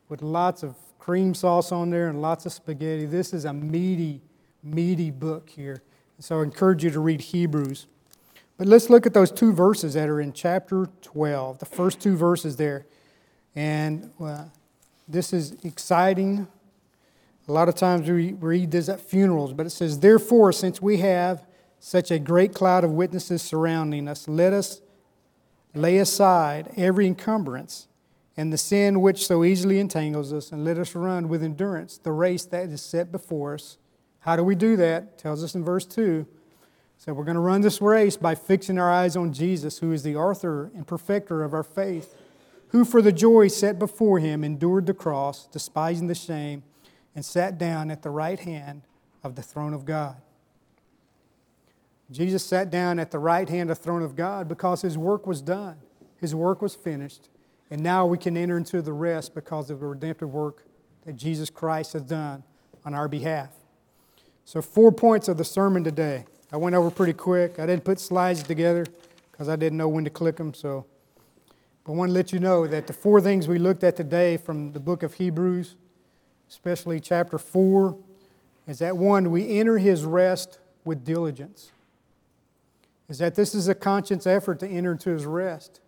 with 0.09 0.23
lots 0.23 0.63
of 0.63 0.77
cream 0.99 1.35
sauce 1.35 1.73
on 1.73 1.91
there 1.91 2.09
and 2.09 2.21
lots 2.21 2.45
of 2.45 2.53
spaghetti. 2.53 3.07
This 3.07 3.33
is 3.33 3.45
a 3.47 3.53
meaty, 3.53 4.21
meaty 4.63 5.11
book 5.11 5.49
here. 5.49 5.83
So 6.21 6.41
I 6.41 6.43
encourage 6.43 6.83
you 6.83 6.91
to 6.91 7.01
read 7.01 7.21
Hebrews. 7.21 7.87
But 8.57 8.67
let's 8.67 8.91
look 8.91 9.07
at 9.07 9.15
those 9.15 9.31
two 9.31 9.53
verses 9.53 9.95
that 9.95 10.09
are 10.09 10.21
in 10.21 10.33
chapter 10.33 10.89
12, 11.03 11.61
the 11.61 11.67
first 11.67 12.01
two 12.01 12.17
verses 12.17 12.57
there. 12.57 12.87
And 13.55 14.11
uh, 14.21 14.45
this 15.07 15.33
is 15.33 15.57
exciting. 15.63 16.49
A 17.47 17.53
lot 17.53 17.69
of 17.69 17.77
times 17.77 18.11
we 18.11 18.33
read 18.33 18.73
this 18.73 18.89
at 18.89 19.01
funerals, 19.01 19.53
but 19.53 19.65
it 19.65 19.71
says, 19.71 20.01
Therefore, 20.01 20.53
since 20.53 20.83
we 20.83 20.97
have 20.99 21.47
such 21.79 22.11
a 22.11 22.19
great 22.19 22.53
cloud 22.53 22.83
of 22.83 22.91
witnesses 22.91 23.41
surrounding 23.41 24.09
us, 24.09 24.27
let 24.27 24.53
us 24.53 24.81
lay 25.73 25.99
aside 25.99 26.73
every 26.77 27.07
encumbrance 27.07 27.87
and 28.37 28.53
the 28.53 28.59
sin 28.59 29.01
which 29.01 29.25
so 29.25 29.45
easily 29.45 29.79
entangles 29.79 30.33
us, 30.33 30.51
and 30.51 30.65
let 30.65 30.79
us 30.79 30.95
run 30.95 31.29
with 31.29 31.43
endurance 31.43 31.99
the 31.99 32.13
race 32.13 32.45
that 32.47 32.69
is 32.69 32.83
set 32.83 33.13
before 33.13 33.55
us 33.55 33.79
how 34.21 34.37
do 34.37 34.45
we 34.45 34.55
do 34.55 34.77
that? 34.77 35.03
It 35.03 35.19
tells 35.19 35.43
us 35.43 35.55
in 35.55 35.65
verse 35.65 35.87
2. 35.87 36.27
So 36.99 37.15
we're 37.15 37.25
going 37.25 37.37
to 37.37 37.41
run 37.41 37.61
this 37.61 37.81
race 37.81 38.17
by 38.17 38.35
fixing 38.35 38.79
our 38.79 38.91
eyes 38.91 39.17
on 39.17 39.33
Jesus, 39.33 39.79
who 39.79 39.93
is 39.93 40.03
the 40.03 40.17
author 40.17 40.71
and 40.75 40.87
perfecter 40.87 41.45
of 41.45 41.55
our 41.55 41.63
faith, 41.63 42.15
who 42.69 42.85
for 42.85 43.01
the 43.01 43.13
joy 43.13 43.49
set 43.49 43.79
before 43.79 44.19
him 44.19 44.43
endured 44.43 44.87
the 44.87 44.95
cross, 44.95 45.47
despising 45.47 46.09
the 46.09 46.15
shame, 46.15 46.65
and 47.15 47.25
sat 47.25 47.57
down 47.57 47.91
at 47.91 48.03
the 48.03 48.11
right 48.11 48.41
hand 48.41 48.83
of 49.23 49.37
the 49.37 49.43
throne 49.43 49.75
of 49.75 49.85
God. 49.85 50.17
Jesus 52.11 52.45
sat 52.45 52.71
down 52.71 52.99
at 52.99 53.11
the 53.11 53.19
right 53.19 53.49
hand 53.49 53.71
of 53.71 53.79
the 53.79 53.85
throne 53.85 54.03
of 54.03 54.17
God 54.17 54.49
because 54.49 54.83
his 54.83 54.97
work 54.97 55.27
was 55.27 55.43
done. 55.43 55.77
His 56.21 56.35
work 56.35 56.63
was 56.63 56.75
finished. 56.75 57.29
And 57.71 57.83
now 57.83 58.07
we 58.07 58.19
can 58.19 58.37
enter 58.37 58.57
into 58.57 58.81
the 58.81 58.93
rest 58.93 59.35
because 59.35 59.71
of 59.71 59.81
the 59.81 59.87
redemptive 59.87 60.33
work 60.33 60.65
that 61.05 61.17
Jesus 61.17 61.51
Christ 61.51 61.93
has 61.93 62.03
done 62.03 62.43
on 62.85 62.95
our 62.95 63.09
behalf. 63.09 63.51
So, 64.49 64.63
four 64.63 64.91
points 64.93 65.29
of 65.29 65.37
the 65.37 65.45
sermon 65.45 65.85
today. 65.85 66.25
I 66.51 66.57
went 66.57 66.75
over 66.75 66.91
pretty 66.91 67.13
quick. 67.13 67.59
I 67.59 67.67
didn't 67.67 67.85
put 67.85 68.01
slides 68.01 68.43
together 68.43 68.87
because 69.31 69.47
I 69.47 69.57
didn't 69.57 69.77
know 69.77 69.91
when 69.91 70.05
to 70.05 70.11
click 70.11 70.37
them. 70.37 70.55
So, 70.55 70.87
but 71.85 71.93
I 71.93 71.95
want 71.95 72.09
to 72.09 72.15
let 72.15 72.33
you 72.33 72.39
know 72.39 72.67
that 72.67 72.87
the 72.87 72.95
four 72.95 73.21
things 73.21 73.47
we 73.47 73.59
looked 73.59 73.85
at 73.85 73.95
today 73.95 74.39
from 74.39 74.73
the 74.73 74.81
book 74.81 75.03
of 75.03 75.13
Hebrews, 75.13 75.77
especially 76.49 76.99
chapter 76.99 77.37
4, 77.37 77.95
is 78.67 78.79
that 78.79 78.97
one, 78.97 79.31
we 79.31 79.59
enter 79.59 79.77
his 79.77 80.07
rest 80.07 80.59
with 80.83 81.05
diligence. 81.05 81.71
Is 83.11 83.19
that 83.19 83.35
this 83.35 83.55
is 83.55 83.69
a 83.69 83.75
conscious 83.75 84.27
effort 84.27 84.61
to 84.61 84.67
enter 84.67 84.93
into 84.93 85.11
his 85.11 85.27
rest. 85.27 85.83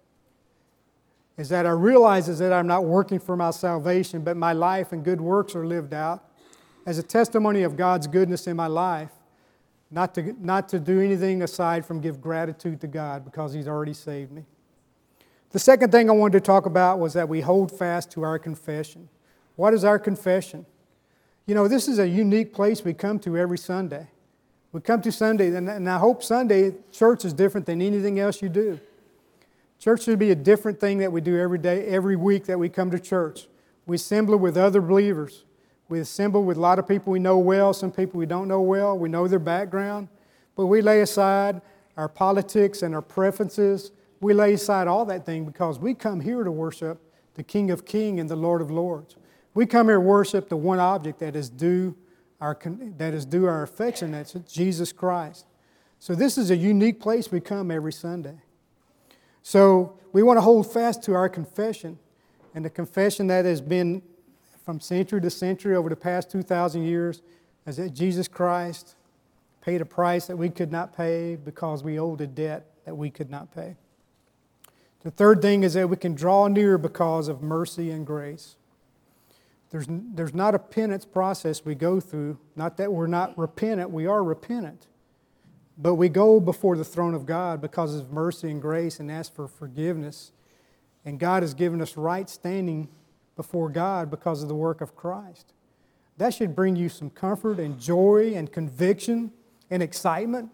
Is 1.38 1.48
that 1.48 1.64
I 1.64 1.70
realize 1.70 2.28
is 2.28 2.40
that 2.40 2.52
I'm 2.52 2.66
not 2.66 2.84
working 2.84 3.20
for 3.20 3.38
my 3.38 3.52
salvation, 3.52 4.20
but 4.20 4.36
my 4.36 4.52
life 4.52 4.92
and 4.92 5.02
good 5.02 5.22
works 5.22 5.54
are 5.54 5.64
lived 5.64 5.94
out 5.94 6.26
as 6.86 6.98
a 6.98 7.02
testimony 7.02 7.62
of 7.62 7.76
God's 7.76 8.06
goodness 8.06 8.46
in 8.46 8.56
my 8.56 8.66
life, 8.66 9.10
not 9.90 10.14
to, 10.14 10.34
not 10.40 10.68
to 10.70 10.78
do 10.78 11.00
anything 11.00 11.42
aside 11.42 11.84
from 11.84 12.00
give 12.00 12.20
gratitude 12.20 12.80
to 12.80 12.86
God 12.86 13.24
because 13.24 13.52
He's 13.52 13.68
already 13.68 13.94
saved 13.94 14.32
me. 14.32 14.44
The 15.50 15.58
second 15.58 15.90
thing 15.90 16.08
I 16.08 16.12
wanted 16.12 16.34
to 16.34 16.40
talk 16.40 16.66
about 16.66 17.00
was 17.00 17.12
that 17.14 17.28
we 17.28 17.40
hold 17.40 17.76
fast 17.76 18.10
to 18.12 18.22
our 18.22 18.38
confession. 18.38 19.08
What 19.56 19.74
is 19.74 19.84
our 19.84 19.98
confession? 19.98 20.64
You 21.46 21.54
know, 21.56 21.66
this 21.66 21.88
is 21.88 21.98
a 21.98 22.08
unique 22.08 22.54
place 22.54 22.84
we 22.84 22.94
come 22.94 23.18
to 23.20 23.36
every 23.36 23.58
Sunday. 23.58 24.06
We 24.72 24.80
come 24.80 25.02
to 25.02 25.10
Sunday, 25.10 25.54
and 25.54 25.90
I 25.90 25.98
hope 25.98 26.22
Sunday 26.22 26.74
church 26.92 27.24
is 27.24 27.32
different 27.32 27.66
than 27.66 27.82
anything 27.82 28.20
else 28.20 28.40
you 28.40 28.48
do. 28.48 28.78
Church 29.80 30.04
should 30.04 30.18
be 30.18 30.30
a 30.30 30.36
different 30.36 30.78
thing 30.78 30.98
that 30.98 31.10
we 31.10 31.20
do 31.20 31.36
every 31.36 31.58
day, 31.58 31.86
every 31.86 32.14
week 32.14 32.44
that 32.44 32.58
we 32.58 32.68
come 32.68 32.90
to 32.92 33.00
church. 33.00 33.48
We 33.86 33.96
assemble 33.96 34.36
with 34.36 34.56
other 34.56 34.80
believers. 34.80 35.44
We 35.90 35.98
assemble 35.98 36.44
with 36.44 36.56
a 36.56 36.60
lot 36.60 36.78
of 36.78 36.86
people 36.86 37.12
we 37.12 37.18
know 37.18 37.36
well, 37.36 37.74
some 37.74 37.90
people 37.90 38.18
we 38.18 38.24
don't 38.24 38.46
know 38.46 38.62
well. 38.62 38.96
We 38.96 39.08
know 39.08 39.26
their 39.26 39.40
background. 39.40 40.06
But 40.54 40.66
we 40.66 40.82
lay 40.82 41.00
aside 41.00 41.60
our 41.96 42.08
politics 42.08 42.82
and 42.82 42.94
our 42.94 43.02
preferences. 43.02 43.90
We 44.20 44.32
lay 44.32 44.52
aside 44.52 44.86
all 44.86 45.04
that 45.06 45.26
thing 45.26 45.44
because 45.44 45.80
we 45.80 45.94
come 45.94 46.20
here 46.20 46.44
to 46.44 46.52
worship 46.52 47.00
the 47.34 47.42
King 47.42 47.72
of 47.72 47.84
Kings 47.84 48.20
and 48.20 48.30
the 48.30 48.36
Lord 48.36 48.62
of 48.62 48.70
Lords. 48.70 49.16
We 49.52 49.66
come 49.66 49.88
here 49.88 49.96
to 49.96 50.00
worship 50.00 50.48
the 50.48 50.56
one 50.56 50.78
object 50.78 51.18
that 51.18 51.34
is 51.34 51.50
due 51.50 51.96
our, 52.40 52.56
that 52.96 53.12
is 53.12 53.26
due 53.26 53.46
our 53.46 53.64
affection, 53.64 54.12
that's 54.12 54.32
Jesus 54.32 54.92
Christ. 54.92 55.44
So 55.98 56.14
this 56.14 56.38
is 56.38 56.52
a 56.52 56.56
unique 56.56 57.00
place 57.00 57.32
we 57.32 57.40
come 57.40 57.70
every 57.70 57.92
Sunday. 57.92 58.38
So 59.42 59.98
we 60.12 60.22
want 60.22 60.36
to 60.36 60.40
hold 60.40 60.72
fast 60.72 61.02
to 61.02 61.14
our 61.14 61.28
confession, 61.28 61.98
and 62.54 62.64
the 62.64 62.70
confession 62.70 63.26
that 63.26 63.44
has 63.44 63.60
been 63.60 64.02
from 64.70 64.78
century 64.78 65.20
to 65.20 65.28
century 65.28 65.74
over 65.74 65.88
the 65.88 65.96
past 65.96 66.30
2,000 66.30 66.84
years 66.84 67.22
is 67.66 67.78
that 67.78 67.92
Jesus 67.92 68.28
Christ 68.28 68.94
paid 69.62 69.80
a 69.80 69.84
price 69.84 70.26
that 70.26 70.36
we 70.36 70.48
could 70.48 70.70
not 70.70 70.96
pay 70.96 71.34
because 71.34 71.82
we 71.82 71.98
owed 71.98 72.20
a 72.20 72.26
debt 72.28 72.66
that 72.84 72.96
we 72.96 73.10
could 73.10 73.30
not 73.30 73.52
pay. 73.52 73.74
The 75.02 75.10
third 75.10 75.42
thing 75.42 75.64
is 75.64 75.74
that 75.74 75.90
we 75.90 75.96
can 75.96 76.14
draw 76.14 76.46
near 76.46 76.78
because 76.78 77.26
of 77.26 77.42
mercy 77.42 77.90
and 77.90 78.06
grace. 78.06 78.54
There's, 79.70 79.86
there's 79.88 80.34
not 80.34 80.54
a 80.54 80.60
penance 80.60 81.04
process 81.04 81.64
we 81.64 81.74
go 81.74 81.98
through. 81.98 82.38
Not 82.54 82.76
that 82.76 82.92
we're 82.92 83.08
not 83.08 83.36
repentant, 83.36 83.90
we 83.90 84.06
are 84.06 84.22
repentant. 84.22 84.86
But 85.76 85.96
we 85.96 86.08
go 86.08 86.38
before 86.38 86.76
the 86.76 86.84
throne 86.84 87.14
of 87.14 87.26
God 87.26 87.60
because 87.60 87.96
of 87.96 88.12
mercy 88.12 88.52
and 88.52 88.62
grace 88.62 89.00
and 89.00 89.10
ask 89.10 89.34
for 89.34 89.48
forgiveness. 89.48 90.30
And 91.04 91.18
God 91.18 91.42
has 91.42 91.54
given 91.54 91.82
us 91.82 91.96
right 91.96 92.30
standing 92.30 92.88
before 93.40 93.70
God 93.70 94.10
because 94.10 94.42
of 94.42 94.48
the 94.48 94.54
work 94.54 94.82
of 94.82 94.94
Christ. 94.94 95.54
That 96.18 96.34
should 96.34 96.54
bring 96.54 96.76
you 96.76 96.90
some 96.90 97.08
comfort 97.08 97.58
and 97.58 97.80
joy 97.80 98.34
and 98.36 98.52
conviction 98.52 99.32
and 99.70 99.82
excitement. 99.82 100.50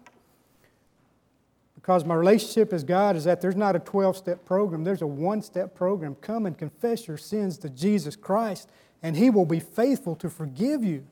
Because 1.75 2.05
my 2.05 2.15
relationship 2.15 2.71
with 2.71 2.87
God 2.87 3.17
is 3.17 3.25
that 3.25 3.41
there's 3.41 3.57
not 3.57 3.75
a 3.75 3.79
12 3.79 4.15
step 4.15 4.45
program, 4.45 4.85
there's 4.85 5.01
a 5.01 5.07
one 5.07 5.41
step 5.41 5.75
program. 5.75 6.15
Come 6.21 6.45
and 6.45 6.57
confess 6.57 7.09
your 7.09 7.17
sins 7.17 7.57
to 7.57 7.69
Jesus 7.69 8.15
Christ, 8.15 8.69
and 9.03 9.17
He 9.17 9.29
will 9.29 9.45
be 9.45 9.59
faithful 9.59 10.15
to 10.15 10.29
forgive 10.29 10.81
you. 10.81 11.05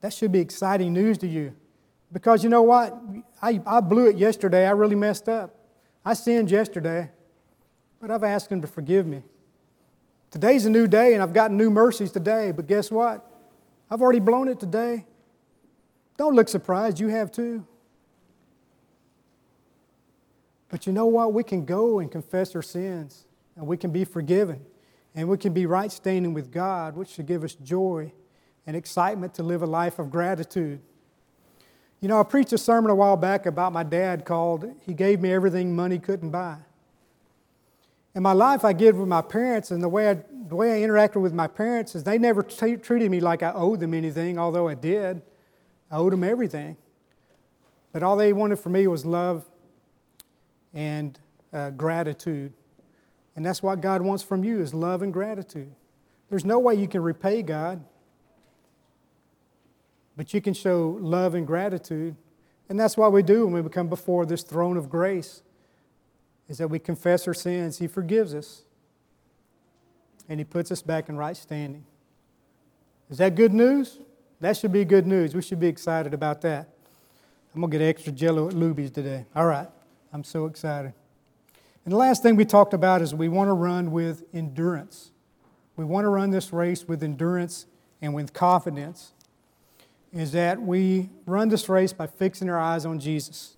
That 0.00 0.14
should 0.14 0.32
be 0.32 0.40
exciting 0.40 0.94
news 0.94 1.18
to 1.18 1.26
you. 1.26 1.54
Because 2.10 2.42
you 2.42 2.48
know 2.48 2.62
what? 2.62 2.98
I, 3.42 3.60
I 3.66 3.80
blew 3.80 4.06
it 4.08 4.16
yesterday. 4.16 4.66
I 4.66 4.70
really 4.70 4.96
messed 4.96 5.28
up. 5.28 5.54
I 6.02 6.14
sinned 6.14 6.50
yesterday, 6.50 7.10
but 8.00 8.10
I've 8.10 8.24
asked 8.24 8.50
Him 8.50 8.62
to 8.62 8.66
forgive 8.66 9.06
me. 9.06 9.22
Today's 10.30 10.64
a 10.64 10.70
new 10.70 10.86
day, 10.86 11.14
and 11.14 11.22
I've 11.22 11.32
gotten 11.32 11.56
new 11.56 11.70
mercies 11.70 12.12
today, 12.12 12.52
but 12.52 12.68
guess 12.68 12.90
what? 12.90 13.26
I've 13.90 14.00
already 14.00 14.20
blown 14.20 14.46
it 14.46 14.60
today. 14.60 15.04
Don't 16.16 16.36
look 16.36 16.48
surprised, 16.48 17.00
you 17.00 17.08
have 17.08 17.32
too. 17.32 17.66
But 20.68 20.86
you 20.86 20.92
know 20.92 21.06
what? 21.06 21.32
We 21.32 21.42
can 21.42 21.64
go 21.64 21.98
and 21.98 22.12
confess 22.12 22.54
our 22.54 22.62
sins, 22.62 23.24
and 23.56 23.66
we 23.66 23.76
can 23.76 23.90
be 23.90 24.04
forgiven, 24.04 24.64
and 25.16 25.28
we 25.28 25.36
can 25.36 25.52
be 25.52 25.66
right 25.66 25.90
standing 25.90 26.32
with 26.32 26.52
God, 26.52 26.94
which 26.94 27.08
should 27.08 27.26
give 27.26 27.42
us 27.42 27.54
joy 27.56 28.12
and 28.66 28.76
excitement 28.76 29.34
to 29.34 29.42
live 29.42 29.62
a 29.62 29.66
life 29.66 29.98
of 29.98 30.12
gratitude. 30.12 30.80
You 32.00 32.08
know, 32.08 32.20
I 32.20 32.22
preached 32.22 32.52
a 32.52 32.58
sermon 32.58 32.92
a 32.92 32.94
while 32.94 33.16
back 33.16 33.46
about 33.46 33.72
my 33.72 33.82
dad 33.82 34.24
called 34.24 34.64
He 34.86 34.94
Gave 34.94 35.20
Me 35.20 35.32
Everything 35.32 35.74
Money 35.74 35.98
Couldn't 35.98 36.30
Buy. 36.30 36.58
In 38.14 38.22
my 38.22 38.32
life, 38.32 38.64
I 38.64 38.72
give 38.72 38.96
with 38.96 39.08
my 39.08 39.22
parents, 39.22 39.70
and 39.70 39.82
the 39.82 39.88
way 39.88 40.10
I, 40.10 40.14
the 40.48 40.56
way 40.56 40.82
I 40.82 40.86
interacted 40.86 41.20
with 41.20 41.32
my 41.32 41.46
parents 41.46 41.94
is 41.94 42.02
they 42.02 42.18
never 42.18 42.42
t- 42.42 42.76
treated 42.76 43.10
me 43.10 43.20
like 43.20 43.42
I 43.42 43.52
owed 43.52 43.80
them 43.80 43.94
anything, 43.94 44.38
although 44.38 44.66
I 44.66 44.74
did. 44.74 45.22
I 45.90 45.96
owed 45.96 46.12
them 46.12 46.24
everything. 46.24 46.76
But 47.92 48.02
all 48.02 48.16
they 48.16 48.32
wanted 48.32 48.58
from 48.58 48.72
me 48.72 48.86
was 48.86 49.04
love 49.04 49.44
and 50.74 51.18
uh, 51.52 51.70
gratitude. 51.70 52.52
And 53.36 53.46
that's 53.46 53.62
what 53.62 53.80
God 53.80 54.02
wants 54.02 54.22
from 54.22 54.44
you 54.44 54.60
is 54.60 54.74
love 54.74 55.02
and 55.02 55.12
gratitude. 55.12 55.72
There's 56.28 56.44
no 56.44 56.58
way 56.58 56.74
you 56.74 56.88
can 56.88 57.02
repay 57.02 57.42
God, 57.42 57.84
but 60.16 60.34
you 60.34 60.40
can 60.40 60.54
show 60.54 60.98
love 61.00 61.34
and 61.34 61.46
gratitude. 61.46 62.16
And 62.68 62.78
that's 62.78 62.96
what 62.96 63.12
we 63.12 63.22
do 63.22 63.46
when 63.46 63.64
we 63.64 63.70
come 63.70 63.88
before 63.88 64.26
this 64.26 64.42
throne 64.42 64.76
of 64.76 64.88
grace 64.88 65.42
is 66.50 66.58
that 66.58 66.68
we 66.68 66.80
confess 66.80 67.28
our 67.28 67.32
sins, 67.32 67.78
He 67.78 67.86
forgives 67.86 68.34
us, 68.34 68.64
and 70.28 70.40
He 70.40 70.44
puts 70.44 70.72
us 70.72 70.82
back 70.82 71.08
in 71.08 71.16
right 71.16 71.36
standing. 71.36 71.84
Is 73.08 73.18
that 73.18 73.36
good 73.36 73.54
news? 73.54 74.00
That 74.40 74.56
should 74.56 74.72
be 74.72 74.84
good 74.84 75.06
news. 75.06 75.32
We 75.32 75.42
should 75.42 75.60
be 75.60 75.68
excited 75.68 76.12
about 76.12 76.40
that. 76.40 76.68
I'm 77.54 77.60
going 77.60 77.70
to 77.70 77.78
get 77.78 77.84
extra 77.84 78.12
jello 78.12 78.48
at 78.48 78.54
Luby's 78.54 78.90
today. 78.90 79.26
All 79.34 79.46
right. 79.46 79.68
I'm 80.12 80.24
so 80.24 80.46
excited. 80.46 80.92
And 81.84 81.92
the 81.92 81.96
last 81.96 82.22
thing 82.22 82.34
we 82.34 82.44
talked 82.44 82.74
about 82.74 83.00
is 83.00 83.14
we 83.14 83.28
want 83.28 83.48
to 83.48 83.52
run 83.52 83.92
with 83.92 84.24
endurance. 84.34 85.12
We 85.76 85.84
want 85.84 86.04
to 86.04 86.08
run 86.08 86.30
this 86.30 86.52
race 86.52 86.86
with 86.86 87.02
endurance 87.04 87.66
and 88.02 88.12
with 88.12 88.32
confidence. 88.32 89.12
Is 90.12 90.32
that 90.32 90.60
we 90.60 91.10
run 91.26 91.48
this 91.48 91.68
race 91.68 91.92
by 91.92 92.08
fixing 92.08 92.50
our 92.50 92.58
eyes 92.58 92.84
on 92.84 92.98
Jesus. 92.98 93.56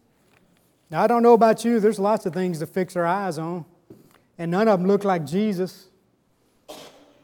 Now, 0.93 1.03
I 1.03 1.07
don't 1.07 1.23
know 1.23 1.33
about 1.33 1.65
you, 1.65 1.81
there's 1.81 1.99
lots 1.99 2.27
of 2.27 2.35
things 2.35 2.59
to 2.59 2.67
fix 2.67 2.97
our 2.97 3.07
eyes 3.07 3.39
on, 3.39 3.65
and 4.37 4.51
none 4.51 4.69
of 4.69 4.79
them 4.79 4.87
look 4.87 5.05
like 5.05 5.25
Jesus. 5.25 5.87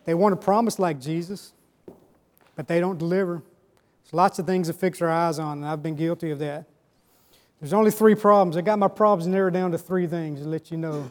They 0.07 0.15
want 0.15 0.33
to 0.33 0.43
promise 0.43 0.79
like 0.79 0.99
Jesus, 0.99 1.53
but 2.57 2.67
they 2.67 2.81
don't 2.81 2.99
deliver. 2.99 3.43
There's 4.03 4.15
lots 4.15 4.39
of 4.39 4.47
things 4.47 4.69
to 4.69 4.73
fix 4.73 5.03
our 5.03 5.11
eyes 5.11 5.39
on, 5.39 5.59
and 5.59 5.67
I've 5.67 5.83
been 5.83 5.97
guilty 5.97 6.31
of 6.31 6.39
that. 6.39 6.65
There's 7.61 7.75
only 7.75 7.91
three 7.91 8.15
problems. 8.15 8.57
I 8.57 8.63
got 8.63 8.79
my 8.79 8.89
problems 8.89 9.27
narrowed 9.27 9.53
down 9.53 9.73
to 9.73 9.79
three 9.79 10.07
things 10.07 10.41
to 10.41 10.49
let 10.49 10.71
you 10.71 10.79
know 10.79 11.11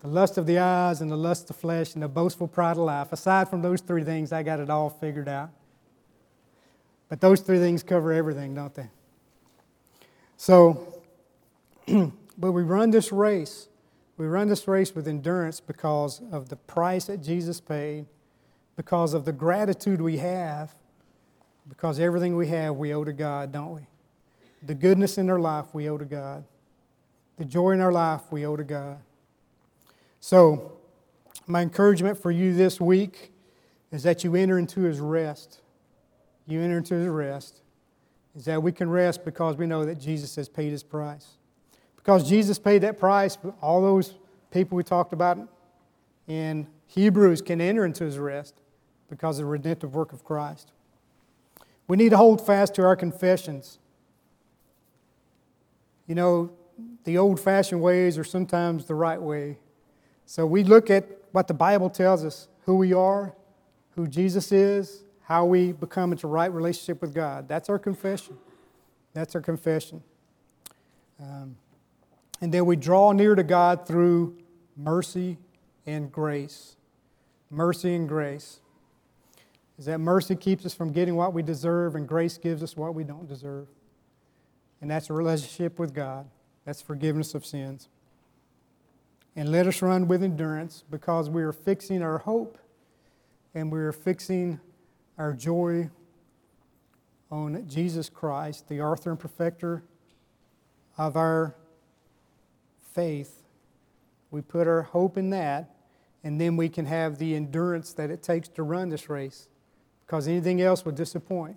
the 0.00 0.08
lust 0.08 0.38
of 0.38 0.46
the 0.46 0.60
eyes, 0.60 1.02
and 1.02 1.10
the 1.10 1.16
lust 1.16 1.42
of 1.42 1.48
the 1.48 1.54
flesh, 1.60 1.92
and 1.92 2.02
the 2.02 2.08
boastful 2.08 2.48
pride 2.48 2.78
of 2.78 2.84
life. 2.84 3.12
Aside 3.12 3.50
from 3.50 3.60
those 3.60 3.82
three 3.82 4.02
things, 4.02 4.32
I 4.32 4.42
got 4.42 4.60
it 4.60 4.70
all 4.70 4.88
figured 4.88 5.28
out. 5.28 5.50
But 7.10 7.20
those 7.20 7.40
three 7.40 7.58
things 7.58 7.82
cover 7.82 8.14
everything, 8.14 8.54
don't 8.54 8.74
they? 8.74 8.88
So, 10.38 10.97
but 12.38 12.52
we 12.52 12.62
run 12.62 12.90
this 12.90 13.12
race. 13.12 13.68
We 14.16 14.26
run 14.26 14.48
this 14.48 14.66
race 14.66 14.94
with 14.94 15.06
endurance 15.06 15.60
because 15.60 16.20
of 16.32 16.48
the 16.48 16.56
price 16.56 17.06
that 17.06 17.22
Jesus 17.22 17.60
paid, 17.60 18.06
because 18.76 19.14
of 19.14 19.24
the 19.24 19.32
gratitude 19.32 20.00
we 20.00 20.18
have, 20.18 20.74
because 21.68 22.00
everything 22.00 22.36
we 22.36 22.48
have 22.48 22.76
we 22.76 22.92
owe 22.94 23.04
to 23.04 23.12
God, 23.12 23.52
don't 23.52 23.74
we? 23.74 23.82
The 24.62 24.74
goodness 24.74 25.18
in 25.18 25.30
our 25.30 25.38
life 25.38 25.66
we 25.72 25.88
owe 25.88 25.98
to 25.98 26.04
God. 26.04 26.44
The 27.36 27.44
joy 27.44 27.72
in 27.72 27.80
our 27.80 27.92
life 27.92 28.22
we 28.30 28.44
owe 28.44 28.56
to 28.56 28.64
God. 28.64 28.98
So, 30.20 30.72
my 31.46 31.62
encouragement 31.62 32.20
for 32.20 32.32
you 32.32 32.52
this 32.54 32.80
week 32.80 33.32
is 33.92 34.02
that 34.02 34.24
you 34.24 34.34
enter 34.34 34.58
into 34.58 34.80
His 34.80 34.98
rest. 34.98 35.60
You 36.46 36.60
enter 36.60 36.78
into 36.78 36.94
His 36.94 37.08
rest. 37.08 37.62
Is 38.36 38.44
that 38.46 38.62
we 38.62 38.72
can 38.72 38.90
rest 38.90 39.24
because 39.24 39.56
we 39.56 39.66
know 39.66 39.84
that 39.84 40.00
Jesus 40.00 40.34
has 40.36 40.48
paid 40.48 40.72
His 40.72 40.82
price. 40.82 41.37
Because 41.98 42.28
Jesus 42.28 42.58
paid 42.58 42.78
that 42.78 42.98
price, 42.98 43.36
all 43.60 43.82
those 43.82 44.14
people 44.50 44.76
we 44.76 44.82
talked 44.82 45.12
about 45.12 45.38
in 46.26 46.66
Hebrews 46.86 47.42
can 47.42 47.60
enter 47.60 47.84
into 47.84 48.04
his 48.04 48.18
rest 48.18 48.54
because 49.10 49.38
of 49.38 49.44
the 49.44 49.50
redemptive 49.50 49.94
work 49.94 50.12
of 50.12 50.24
Christ. 50.24 50.72
We 51.86 51.96
need 51.96 52.10
to 52.10 52.16
hold 52.16 52.44
fast 52.44 52.74
to 52.76 52.82
our 52.82 52.96
confessions. 52.96 53.78
You 56.06 56.14
know, 56.14 56.50
the 57.04 57.18
old 57.18 57.40
fashioned 57.40 57.82
ways 57.82 58.16
are 58.18 58.24
sometimes 58.24 58.86
the 58.86 58.94
right 58.94 59.20
way. 59.20 59.58
So 60.26 60.46
we 60.46 60.64
look 60.64 60.90
at 60.90 61.06
what 61.32 61.48
the 61.48 61.54
Bible 61.54 61.90
tells 61.90 62.24
us 62.24 62.48
who 62.64 62.76
we 62.76 62.92
are, 62.92 63.34
who 63.96 64.06
Jesus 64.06 64.52
is, 64.52 65.04
how 65.22 65.44
we 65.44 65.72
become 65.72 66.12
into 66.12 66.26
right 66.26 66.52
relationship 66.52 67.02
with 67.02 67.14
God. 67.14 67.48
That's 67.48 67.68
our 67.68 67.78
confession. 67.78 68.38
That's 69.12 69.34
our 69.34 69.40
confession. 69.40 70.02
Um, 71.20 71.56
and 72.40 72.52
then 72.52 72.66
we 72.66 72.76
draw 72.76 73.12
near 73.12 73.34
to 73.34 73.42
God 73.42 73.86
through 73.86 74.36
mercy 74.76 75.38
and 75.86 76.10
grace. 76.12 76.76
Mercy 77.50 77.94
and 77.94 78.08
grace. 78.08 78.60
Is 79.78 79.86
that 79.86 79.98
mercy 79.98 80.36
keeps 80.36 80.66
us 80.66 80.74
from 80.74 80.92
getting 80.92 81.16
what 81.16 81.32
we 81.32 81.42
deserve, 81.42 81.94
and 81.94 82.06
grace 82.06 82.36
gives 82.36 82.62
us 82.62 82.76
what 82.76 82.94
we 82.94 83.04
don't 83.04 83.28
deserve. 83.28 83.68
And 84.80 84.90
that's 84.90 85.10
a 85.10 85.12
relationship 85.12 85.78
with 85.78 85.94
God. 85.94 86.28
That's 86.64 86.82
forgiveness 86.82 87.34
of 87.34 87.46
sins. 87.46 87.88
And 89.34 89.50
let 89.50 89.66
us 89.66 89.80
run 89.82 90.08
with 90.08 90.22
endurance 90.22 90.84
because 90.90 91.30
we 91.30 91.42
are 91.42 91.52
fixing 91.52 92.02
our 92.02 92.18
hope 92.18 92.58
and 93.54 93.72
we 93.72 93.78
are 93.78 93.92
fixing 93.92 94.60
our 95.16 95.32
joy 95.32 95.90
on 97.30 97.66
Jesus 97.68 98.08
Christ, 98.08 98.68
the 98.68 98.80
author 98.80 99.10
and 99.10 99.18
perfecter 99.18 99.82
of 100.96 101.16
our 101.16 101.54
faith, 102.92 103.42
we 104.30 104.40
put 104.40 104.66
our 104.66 104.82
hope 104.82 105.16
in 105.16 105.30
that, 105.30 105.74
and 106.24 106.40
then 106.40 106.56
we 106.56 106.68
can 106.68 106.86
have 106.86 107.18
the 107.18 107.34
endurance 107.34 107.92
that 107.94 108.10
it 108.10 108.22
takes 108.22 108.48
to 108.48 108.62
run 108.62 108.88
this 108.88 109.08
race 109.08 109.48
because 110.06 110.28
anything 110.28 110.60
else 110.60 110.84
would 110.84 110.94
disappoint. 110.94 111.56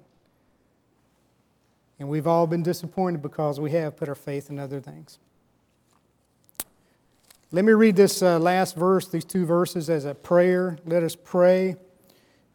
And 2.00 2.10
we've 2.10 2.28
all 2.28 2.48
been 2.48 2.64
disappointed 2.64 3.22
because 3.22 3.60
we 3.60 3.72
have 3.72 3.96
put 3.96 4.10
our 4.10 4.16
faith 4.16 4.50
in 4.50 4.60
other 4.60 4.80
things. 4.80 5.20
Let 7.52 7.66
me 7.66 7.74
read 7.74 7.96
this 7.96 8.22
uh, 8.22 8.40
last 8.40 8.76
verse, 8.76 9.08
these 9.08 9.26
two 9.26 9.46
verses, 9.46 9.90
as 9.90 10.06
a 10.06 10.16
prayer. 10.16 10.78
Let 10.86 11.04
us 11.04 11.16
pray. 11.16 11.76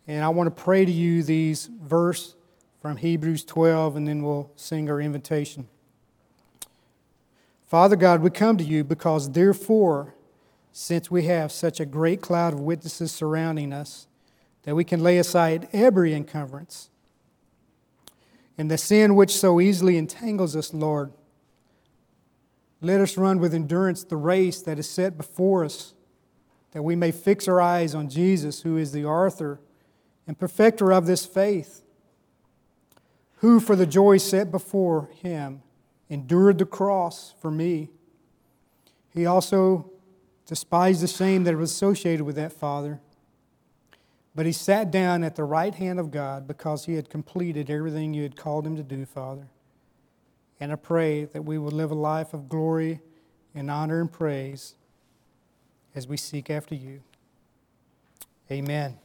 And 0.07 0.25
I 0.25 0.31
want 0.31 0.55
to 0.55 0.63
pray 0.63 0.85
to 0.85 0.91
you 0.91 1.23
these 1.23 1.69
verse 1.83 2.35
from 2.81 2.97
Hebrews 2.97 3.45
12, 3.45 3.97
and 3.97 4.09
then 4.09 4.23
we'll 4.23 4.51
sing 4.57 4.89
our 4.91 5.01
invitation. 5.01 5.69
Father 7.67 7.97
God, 7.97 8.23
we 8.23 8.31
come 8.31 8.57
to 8.59 8.65
you 8.65 8.85
because, 8.85 9.33
therefore, 9.33 10.15
since 10.71 11.11
we 11.11 11.25
have 11.25 11.51
such 11.51 11.81
a 11.81 11.87
great 11.87 12.21
cloud 12.21 12.53
of 12.53 12.61
witnesses 12.61 13.11
surrounding 13.11 13.73
us, 13.73 14.07
that 14.63 14.77
we 14.77 14.85
can 14.85 15.03
lay 15.03 15.19
aside 15.19 15.69
every 15.73 16.15
encumbrance 16.15 16.91
and 18.59 18.71
the 18.71 18.79
sin 18.79 19.17
which 19.17 19.37
so 19.37 19.61
easily 19.61 19.97
entangles 19.97 20.57
us, 20.57 20.73
Lord. 20.73 21.13
Let 22.81 23.01
us 23.01 23.17
run 23.17 23.39
with 23.39 23.53
endurance 23.53 24.05
the 24.05 24.17
race 24.17 24.63
that 24.63 24.79
is 24.79 24.89
set 24.89 25.17
before 25.17 25.65
us, 25.65 25.95
that 26.73 26.83
we 26.83 26.95
may 26.95 27.11
fix 27.11 27.49
our 27.49 27.61
eyes 27.61 27.95
on 27.95 28.09
Jesus, 28.09 28.63
who 28.63 28.77
is 28.77 28.93
the 28.93 29.05
author 29.05 29.61
and 30.27 30.39
perfecter 30.39 30.93
of 30.93 31.07
this 31.07 31.27
faith, 31.27 31.83
who 33.37 33.61
for 33.61 33.77
the 33.77 33.87
joy 33.87 34.19
set 34.19 34.51
before 34.51 35.11
him 35.21 35.63
endured 36.09 36.59
the 36.59 36.67
cross 36.67 37.35
for 37.41 37.51
me. 37.51 37.91
He 39.11 39.27
also 39.27 39.91
despised 40.47 41.03
the 41.03 41.09
shame 41.09 41.45
that 41.45 41.57
was 41.57 41.73
associated 41.73 42.25
with 42.25 42.37
that 42.37 42.53
Father. 42.53 43.01
But 44.35 44.47
he 44.47 44.53
sat 44.53 44.91
down 44.91 45.25
at 45.25 45.35
the 45.35 45.45
right 45.45 45.75
hand 45.75 45.99
of 45.99 46.11
God 46.11 46.47
because 46.47 46.85
he 46.85 46.95
had 46.95 47.09
completed 47.09 47.71
everything 47.71 48.13
you 48.13 48.23
had 48.23 48.37
called 48.37 48.67
him 48.67 48.77
to 48.77 48.83
do, 48.83 49.07
Father. 49.07 49.49
And 50.61 50.73
I 50.73 50.77
pray 50.77 51.25
that 51.25 51.45
we 51.45 51.59
will 51.59 51.71
live 51.71 51.91
a 51.91 51.95
life 51.95 52.35
of 52.35 52.49
glory 52.49 53.01
and 53.55 53.71
honor 53.71 54.01
and 54.01 54.13
praise 54.13 54.75
as 55.95 56.07
we 56.07 56.19
seek 56.19 56.51
after 56.51 56.75
you. 56.75 57.01
Amen. 58.51 58.99